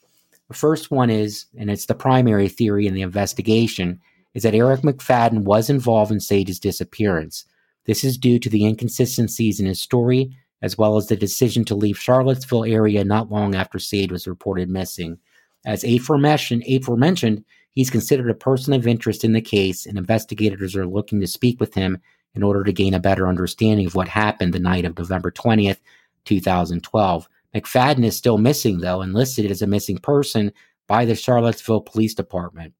The 0.47 0.53
first 0.53 0.91
one 0.91 1.09
is, 1.09 1.45
and 1.57 1.69
it's 1.69 1.85
the 1.85 1.95
primary 1.95 2.49
theory 2.49 2.87
in 2.87 2.93
the 2.93 3.01
investigation, 3.01 3.99
is 4.33 4.43
that 4.43 4.55
Eric 4.55 4.81
McFadden 4.81 5.43
was 5.43 5.69
involved 5.69 6.11
in 6.11 6.19
Sage's 6.19 6.59
disappearance. 6.59 7.45
This 7.85 8.03
is 8.03 8.17
due 8.17 8.39
to 8.39 8.49
the 8.49 8.65
inconsistencies 8.65 9.59
in 9.59 9.65
his 9.65 9.81
story 9.81 10.35
as 10.61 10.77
well 10.77 10.97
as 10.97 11.07
the 11.07 11.15
decision 11.15 11.63
to 11.65 11.75
leave 11.75 11.99
Charlottesville 11.99 12.65
area 12.65 13.03
not 13.03 13.31
long 13.31 13.55
after 13.55 13.79
Sage 13.79 14.11
was 14.11 14.27
reported 14.27 14.69
missing. 14.69 15.17
As 15.65 15.83
aforementioned, 15.83 16.63
aforementioned, 16.67 17.43
he's 17.71 17.89
considered 17.89 18.29
a 18.29 18.35
person 18.35 18.73
of 18.73 18.87
interest 18.87 19.23
in 19.23 19.33
the 19.33 19.41
case, 19.41 19.85
and 19.85 19.97
investigators 19.97 20.75
are 20.75 20.87
looking 20.87 21.19
to 21.21 21.27
speak 21.27 21.59
with 21.59 21.73
him 21.73 21.99
in 22.33 22.43
order 22.43 22.63
to 22.63 22.73
gain 22.73 22.93
a 22.93 22.99
better 22.99 23.27
understanding 23.27 23.85
of 23.85 23.95
what 23.95 24.07
happened 24.07 24.53
the 24.53 24.59
night 24.59 24.85
of 24.85 24.97
November 24.97 25.31
20th, 25.31 25.79
2012. 26.25 27.29
McFadden 27.55 28.05
is 28.05 28.15
still 28.15 28.37
missing, 28.37 28.79
though, 28.79 29.01
and 29.01 29.13
listed 29.13 29.49
as 29.49 29.61
a 29.61 29.67
missing 29.67 29.97
person 29.97 30.51
by 30.87 31.05
the 31.05 31.15
Charlottesville 31.15 31.81
Police 31.81 32.13
Department. 32.13 32.73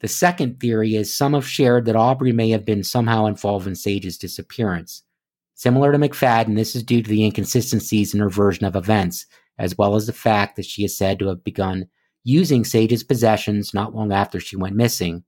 The 0.00 0.08
second 0.08 0.60
theory 0.60 0.96
is 0.96 1.14
some 1.14 1.32
have 1.32 1.48
shared 1.48 1.86
that 1.86 1.96
Aubrey 1.96 2.32
may 2.32 2.50
have 2.50 2.64
been 2.64 2.84
somehow 2.84 3.26
involved 3.26 3.66
in 3.66 3.74
Sage's 3.74 4.18
disappearance. 4.18 5.02
Similar 5.54 5.92
to 5.92 5.98
McFadden, 5.98 6.56
this 6.56 6.74
is 6.74 6.82
due 6.82 7.02
to 7.02 7.08
the 7.08 7.24
inconsistencies 7.24 8.12
in 8.12 8.20
her 8.20 8.28
version 8.28 8.64
of 8.64 8.76
events, 8.76 9.26
as 9.58 9.78
well 9.78 9.94
as 9.94 10.06
the 10.06 10.12
fact 10.12 10.56
that 10.56 10.66
she 10.66 10.84
is 10.84 10.96
said 10.96 11.18
to 11.18 11.28
have 11.28 11.44
begun 11.44 11.88
using 12.24 12.64
Sage's 12.64 13.04
possessions 13.04 13.72
not 13.72 13.94
long 13.94 14.12
after 14.12 14.40
she 14.40 14.56
went 14.56 14.74
missing. 14.74 15.22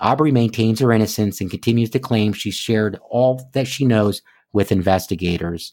Aubrey 0.00 0.32
maintains 0.32 0.80
her 0.80 0.92
innocence 0.92 1.40
and 1.40 1.50
continues 1.50 1.90
to 1.90 1.98
claim 1.98 2.32
she 2.32 2.50
shared 2.50 2.98
all 3.08 3.48
that 3.52 3.68
she 3.68 3.84
knows 3.84 4.22
with 4.52 4.72
investigators. 4.72 5.72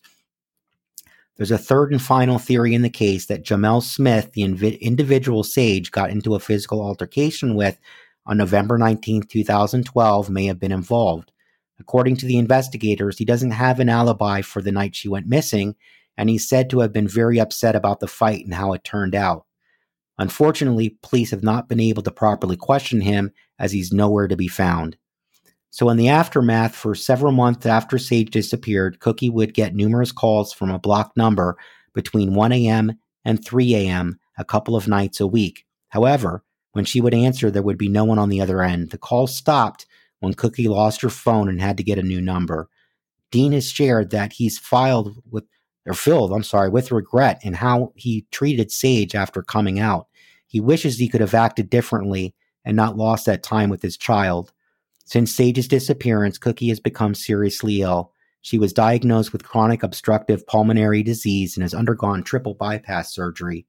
There's 1.38 1.52
a 1.52 1.58
third 1.58 1.92
and 1.92 2.02
final 2.02 2.38
theory 2.38 2.76
in 2.76 2.82
the 2.82 2.90
case 2.90 3.28
that 3.28 3.46
Jamel 3.46 3.82
Smith, 3.82 4.34
the 4.34 4.42
inv- 4.42 4.80
individual 4.82 5.44
Sage 5.44 5.90
got 5.90 6.10
into 6.10 6.36
a 6.36 6.40
physical 6.40 6.82
altercation 6.82 7.56
with 7.56 7.80
on 8.26 8.38
November 8.38 8.78
19, 8.78 9.24
2012, 9.24 10.30
may 10.30 10.46
have 10.46 10.60
been 10.60 10.74
involved. 10.74 11.32
According 11.80 12.18
to 12.18 12.26
the 12.26 12.38
investigators, 12.38 13.18
he 13.18 13.26
doesn't 13.26 13.52
have 13.52 13.80
an 13.80 13.90
alibi 13.90 14.42
for 14.42 14.62
the 14.62 14.72
night 14.72 14.96
she 14.96 15.08
went 15.08 15.28
missing, 15.28 15.76
and 16.18 16.30
he's 16.30 16.48
said 16.48 16.70
to 16.70 16.80
have 16.80 16.92
been 16.92 17.08
very 17.08 17.40
upset 17.40 17.76
about 17.76 18.00
the 18.00 18.08
fight 18.08 18.44
and 18.44 18.54
how 18.54 18.74
it 18.74 18.84
turned 18.84 19.16
out. 19.16 19.46
Unfortunately, 20.18 20.98
police 21.02 21.32
have 21.32 21.44
not 21.44 21.70
been 21.70 21.80
able 21.80 22.04
to 22.04 22.12
properly 22.12 22.58
question 22.58 23.00
him 23.00 23.32
as 23.58 23.72
he's 23.72 23.94
nowhere 23.94 24.28
to 24.28 24.36
be 24.36 24.50
found. 24.50 24.98
So, 25.72 25.90
in 25.90 25.98
the 25.98 26.10
aftermath, 26.10 26.76
for 26.76 26.94
several 26.96 27.32
months 27.32 27.66
after 27.66 27.98
Sage 27.98 28.32
disappeared, 28.32 29.00
Cookie 29.00 29.30
would 29.30 29.54
get 29.54 29.76
numerous 29.76 30.12
calls 30.12 30.52
from 30.52 30.72
a 30.72 30.80
blocked 30.80 31.16
number 31.16 31.58
between 31.94 32.34
1 32.34 32.52
a.m. 32.52 32.94
and 33.24 33.44
3 33.44 33.76
a.m. 33.76 34.20
a 34.38 34.44
couple 34.44 34.76
of 34.76 34.88
nights 34.88 35.22
a 35.22 35.28
week. 35.28 35.66
However, 35.90 36.44
when 36.74 36.86
she 36.86 37.02
would 37.02 37.14
answer, 37.14 37.50
there 37.50 37.64
would 37.64 37.78
be 37.78 37.88
no 37.88 38.04
one 38.04 38.20
on 38.20 38.30
the 38.30 38.42
other 38.42 38.62
end. 38.62 38.92
The 38.92 38.98
call 38.98 39.28
stopped 39.28 39.86
when 40.20 40.34
Cookie 40.34 40.68
lost 40.68 41.02
her 41.02 41.10
phone 41.10 41.50
and 41.50 41.62
had 41.62 41.78
to 41.78 41.84
get 41.84 41.98
a 41.98 42.04
new 42.04 42.22
number. 42.22 42.70
Dean 43.32 43.52
has 43.52 43.72
shared 43.72 44.10
that 44.10 44.34
he's 44.34 44.58
filed 44.58 45.16
with, 45.30 45.46
or 45.86 45.94
filled, 45.94 46.34
I'm 46.34 46.44
sorry, 46.44 46.70
with 46.70 46.92
regret 46.92 47.40
in 47.44 47.54
how 47.54 47.94
he 47.96 48.26
treated 48.32 48.72
Sage 48.72 49.16
after 49.16 49.42
coming 49.42 49.80
out. 49.80 50.08
He 50.48 50.60
wishes 50.60 50.98
he 50.98 51.10
could 51.10 51.22
have 51.22 51.34
acted 51.34 51.70
differently 51.70 52.34
and 52.66 52.76
not 52.76 52.98
lost 52.98 53.26
that 53.26 53.44
time 53.44 53.70
with 53.70 53.82
his 53.82 53.98
child. 53.98 54.52
Since 55.06 55.34
Sage's 55.34 55.68
disappearance, 55.68 56.38
Cookie 56.38 56.70
has 56.70 56.80
become 56.80 57.16
seriously 57.16 57.82
ill. 57.82 58.14
She 58.42 58.58
was 58.58 58.74
diagnosed 58.74 59.32
with 59.32 59.44
chronic 59.44 59.84
obstructive 59.84 60.46
pulmonary 60.48 61.04
disease 61.04 61.56
and 61.56 61.64
has 61.64 61.74
undergone 61.74 62.24
triple 62.24 62.54
bypass 62.54 63.14
surgery. 63.14 63.66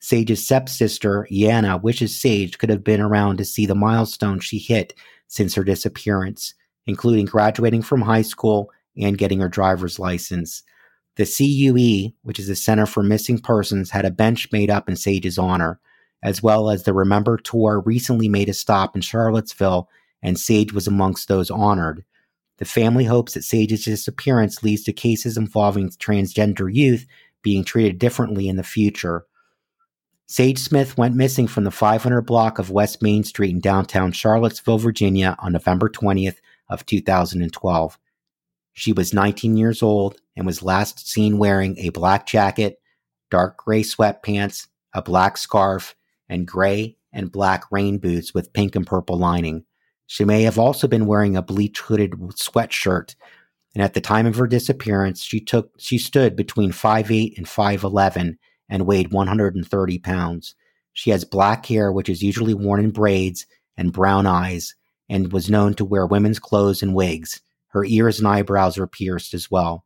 Sage's 0.00 0.44
stepsister, 0.44 1.26
Yana, 1.30 1.82
wishes 1.82 2.20
Sage 2.20 2.58
could 2.58 2.70
have 2.70 2.84
been 2.84 3.00
around 3.00 3.38
to 3.38 3.44
see 3.44 3.66
the 3.66 3.74
milestone 3.74 4.38
she 4.38 4.58
hit 4.58 4.94
since 5.28 5.54
her 5.54 5.64
disappearance, 5.64 6.54
including 6.86 7.26
graduating 7.26 7.82
from 7.82 8.02
high 8.02 8.22
school 8.22 8.70
and 8.96 9.18
getting 9.18 9.40
her 9.40 9.48
driver's 9.48 9.98
license. 9.98 10.62
The 11.16 11.26
CUE, 11.26 12.12
which 12.22 12.38
is 12.38 12.48
the 12.48 12.56
Center 12.56 12.86
for 12.86 13.02
Missing 13.02 13.40
Persons, 13.40 13.90
had 13.90 14.04
a 14.04 14.10
bench 14.10 14.50
made 14.52 14.70
up 14.70 14.88
in 14.88 14.96
Sage's 14.96 15.38
honor, 15.38 15.80
as 16.22 16.42
well 16.42 16.70
as 16.70 16.82
the 16.82 16.92
Remember 16.92 17.36
Tour 17.36 17.82
recently 17.84 18.28
made 18.28 18.48
a 18.48 18.54
stop 18.54 18.96
in 18.96 19.02
Charlottesville, 19.02 19.88
and 20.22 20.38
Sage 20.38 20.72
was 20.72 20.86
amongst 20.86 21.28
those 21.28 21.50
honored. 21.50 22.04
The 22.58 22.64
family 22.64 23.04
hopes 23.04 23.34
that 23.34 23.44
Sage's 23.44 23.84
disappearance 23.84 24.62
leads 24.64 24.82
to 24.84 24.92
cases 24.92 25.36
involving 25.36 25.90
transgender 25.90 26.72
youth 26.72 27.06
being 27.42 27.62
treated 27.62 27.98
differently 27.98 28.48
in 28.48 28.56
the 28.56 28.64
future. 28.64 29.26
Sage 30.30 30.58
Smith 30.58 30.98
went 30.98 31.16
missing 31.16 31.46
from 31.46 31.64
the 31.64 31.70
500 31.70 32.20
block 32.20 32.58
of 32.58 32.70
West 32.70 33.00
Main 33.00 33.24
Street 33.24 33.50
in 33.50 33.60
downtown 33.60 34.12
Charlottesville, 34.12 34.76
Virginia 34.76 35.34
on 35.38 35.52
November 35.52 35.88
20th 35.88 36.36
of 36.68 36.84
2012. 36.84 37.98
She 38.74 38.92
was 38.92 39.14
19 39.14 39.56
years 39.56 39.82
old 39.82 40.20
and 40.36 40.44
was 40.44 40.62
last 40.62 41.08
seen 41.08 41.38
wearing 41.38 41.78
a 41.78 41.88
black 41.88 42.26
jacket, 42.26 42.78
dark 43.30 43.56
gray 43.56 43.82
sweatpants, 43.82 44.66
a 44.92 45.00
black 45.00 45.38
scarf, 45.38 45.94
and 46.28 46.46
gray 46.46 46.98
and 47.10 47.32
black 47.32 47.64
rain 47.70 47.96
boots 47.96 48.34
with 48.34 48.52
pink 48.52 48.76
and 48.76 48.86
purple 48.86 49.16
lining. 49.16 49.64
She 50.08 50.26
may 50.26 50.42
have 50.42 50.58
also 50.58 50.86
been 50.86 51.06
wearing 51.06 51.38
a 51.38 51.42
bleach 51.42 51.80
hooded 51.80 52.12
sweatshirt. 52.12 53.14
And 53.74 53.82
at 53.82 53.94
the 53.94 54.00
time 54.02 54.26
of 54.26 54.36
her 54.36 54.46
disappearance, 54.46 55.22
she 55.22 55.40
took 55.40 55.70
she 55.78 55.96
stood 55.96 56.36
between 56.36 56.70
5'8 56.70 57.38
and 57.38 57.46
5'11 57.46 58.36
and 58.68 58.86
weighed 58.86 59.12
130 59.12 59.98
pounds. 59.98 60.54
She 60.92 61.10
has 61.10 61.24
black 61.24 61.66
hair, 61.66 61.92
which 61.92 62.08
is 62.08 62.22
usually 62.22 62.54
worn 62.54 62.80
in 62.80 62.90
braids, 62.90 63.46
and 63.76 63.92
brown 63.92 64.26
eyes, 64.26 64.74
and 65.08 65.32
was 65.32 65.48
known 65.48 65.74
to 65.74 65.84
wear 65.84 66.06
women's 66.06 66.38
clothes 66.38 66.82
and 66.82 66.94
wigs. 66.94 67.40
Her 67.68 67.84
ears 67.84 68.18
and 68.18 68.26
eyebrows 68.26 68.78
are 68.78 68.86
pierced 68.86 69.34
as 69.34 69.50
well. 69.50 69.84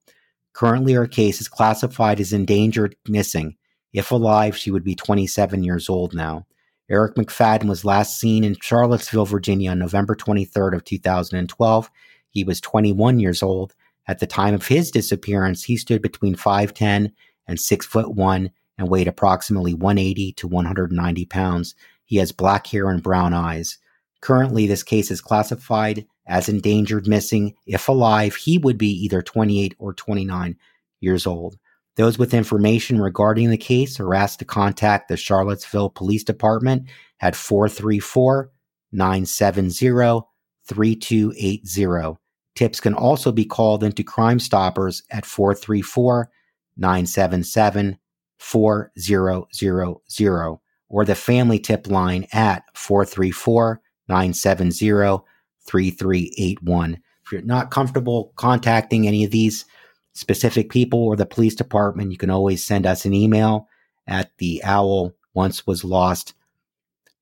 Currently, 0.52 0.94
her 0.94 1.06
case 1.06 1.40
is 1.40 1.48
classified 1.48 2.20
as 2.20 2.32
endangered 2.32 2.96
missing. 3.06 3.56
If 3.92 4.10
alive, 4.10 4.56
she 4.56 4.70
would 4.70 4.84
be 4.84 4.94
27 4.94 5.64
years 5.64 5.88
old 5.88 6.14
now. 6.14 6.46
Eric 6.90 7.14
McFadden 7.14 7.68
was 7.68 7.84
last 7.84 8.18
seen 8.18 8.44
in 8.44 8.56
Charlottesville, 8.60 9.26
Virginia 9.26 9.70
on 9.70 9.78
November 9.78 10.14
23rd 10.14 10.74
of 10.74 10.84
2012. 10.84 11.90
He 12.30 12.44
was 12.44 12.60
21 12.60 13.20
years 13.20 13.42
old. 13.42 13.74
At 14.06 14.18
the 14.18 14.26
time 14.26 14.54
of 14.54 14.66
his 14.66 14.90
disappearance, 14.90 15.64
he 15.64 15.76
stood 15.76 16.02
between 16.02 16.34
5'10 16.34 17.12
and 17.46 17.60
6 17.60 17.86
foot 17.86 18.14
1 18.14 18.50
and 18.78 18.88
weighed 18.88 19.08
approximately 19.08 19.74
180 19.74 20.32
to 20.32 20.48
190 20.48 21.24
pounds. 21.26 21.74
He 22.04 22.16
has 22.16 22.32
black 22.32 22.66
hair 22.66 22.88
and 22.88 23.02
brown 23.02 23.34
eyes. 23.34 23.78
Currently, 24.20 24.66
this 24.66 24.82
case 24.82 25.10
is 25.10 25.20
classified 25.20 26.06
as 26.26 26.48
endangered 26.48 27.06
missing. 27.08 27.54
If 27.66 27.88
alive, 27.88 28.36
he 28.36 28.58
would 28.58 28.78
be 28.78 28.90
either 29.04 29.22
28 29.22 29.74
or 29.78 29.92
29 29.92 30.56
years 31.00 31.26
old. 31.26 31.58
Those 31.96 32.18
with 32.18 32.32
information 32.32 33.00
regarding 33.00 33.50
the 33.50 33.58
case 33.58 34.00
are 34.00 34.14
asked 34.14 34.38
to 34.38 34.44
contact 34.44 35.08
the 35.08 35.16
Charlottesville 35.16 35.90
Police 35.90 36.24
Department 36.24 36.88
at 37.20 37.36
434 37.36 38.50
970 38.92 40.22
3280. 40.64 42.18
Tips 42.54 42.80
can 42.80 42.94
also 42.94 43.32
be 43.32 43.44
called 43.44 43.82
into 43.82 44.02
Crime 44.02 44.38
Stoppers 44.38 45.02
at 45.10 45.26
434 45.26 46.30
977 46.76 47.98
4000 48.42 50.58
or 50.88 51.04
the 51.04 51.14
family 51.14 51.58
tip 51.58 51.86
line 51.86 52.26
at 52.32 52.64
434 52.74 53.80
970 54.08 55.24
3381. 55.66 56.98
If 57.24 57.32
you're 57.32 57.42
not 57.42 57.70
comfortable 57.70 58.32
contacting 58.36 59.06
any 59.06 59.24
of 59.24 59.30
these 59.30 59.64
specific 60.12 60.70
people 60.70 61.02
or 61.02 61.16
the 61.16 61.24
police 61.24 61.54
department, 61.54 62.10
you 62.10 62.18
can 62.18 62.30
always 62.30 62.64
send 62.64 62.84
us 62.84 63.04
an 63.04 63.14
email 63.14 63.68
at 64.06 64.36
the 64.38 64.60
owl 64.64 65.14
once 65.34 65.66
was 65.66 65.84
lost 65.84 66.34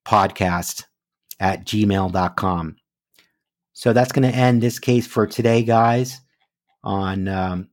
podcast 0.05 0.85
at 1.39 1.65
gmail.com. 1.65 2.77
So 3.73 3.93
that's 3.93 4.13
going 4.13 4.31
to 4.31 4.37
end 4.37 4.63
this 4.63 4.79
case 4.79 5.07
for 5.07 5.27
today, 5.27 5.63
guys, 5.63 6.21
on 6.83 7.29
um, 7.29 7.69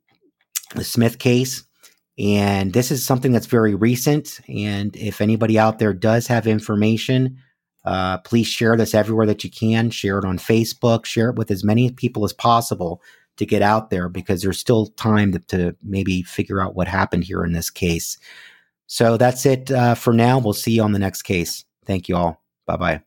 the 0.76 0.84
Smith 0.84 1.18
case. 1.18 1.64
And 2.18 2.74
this 2.74 2.92
is 2.92 3.06
something 3.06 3.32
that's 3.32 3.46
very 3.46 3.76
recent. 3.76 4.40
And 4.48 4.96
if 4.96 5.22
anybody 5.22 5.60
out 5.60 5.80
there 5.80 5.94
does 5.94 6.28
have 6.28 6.48
information, 6.48 7.38
uh, 7.86 8.18
please 8.20 8.48
share 8.48 8.76
this 8.76 8.96
everywhere 8.96 9.28
that 9.28 9.44
you 9.44 9.52
can. 9.52 9.92
Share 9.92 10.18
it 10.20 10.26
on 10.26 10.38
Facebook. 10.38 11.06
Share 11.06 11.30
it 11.30 11.36
with 11.36 11.52
as 11.52 11.64
many 11.64 11.92
people 11.92 12.26
as 12.26 12.34
possible 12.34 13.02
to 13.38 13.46
get 13.46 13.62
out 13.62 13.90
there 13.92 14.10
because 14.10 14.42
there's 14.42 14.60
still 14.60 14.88
time 14.98 15.32
to, 15.32 15.40
to 15.40 15.76
maybe 15.84 16.24
figure 16.24 16.60
out 16.60 16.76
what 16.76 16.88
happened 16.88 17.24
here 17.24 17.44
in 17.44 17.54
this 17.54 17.70
case. 17.70 18.18
So 18.88 19.16
that's 19.18 19.46
it 19.46 19.70
uh, 19.70 19.96
for 19.96 20.14
now. 20.14 20.40
We'll 20.40 20.54
see 20.54 20.72
you 20.72 20.84
on 20.84 20.94
the 20.94 21.00
next 21.00 21.22
case. 21.22 21.66
Thank 21.86 22.10
you 22.10 22.16
all. 22.16 22.42
Bye 22.66 22.78
bye. 22.78 23.07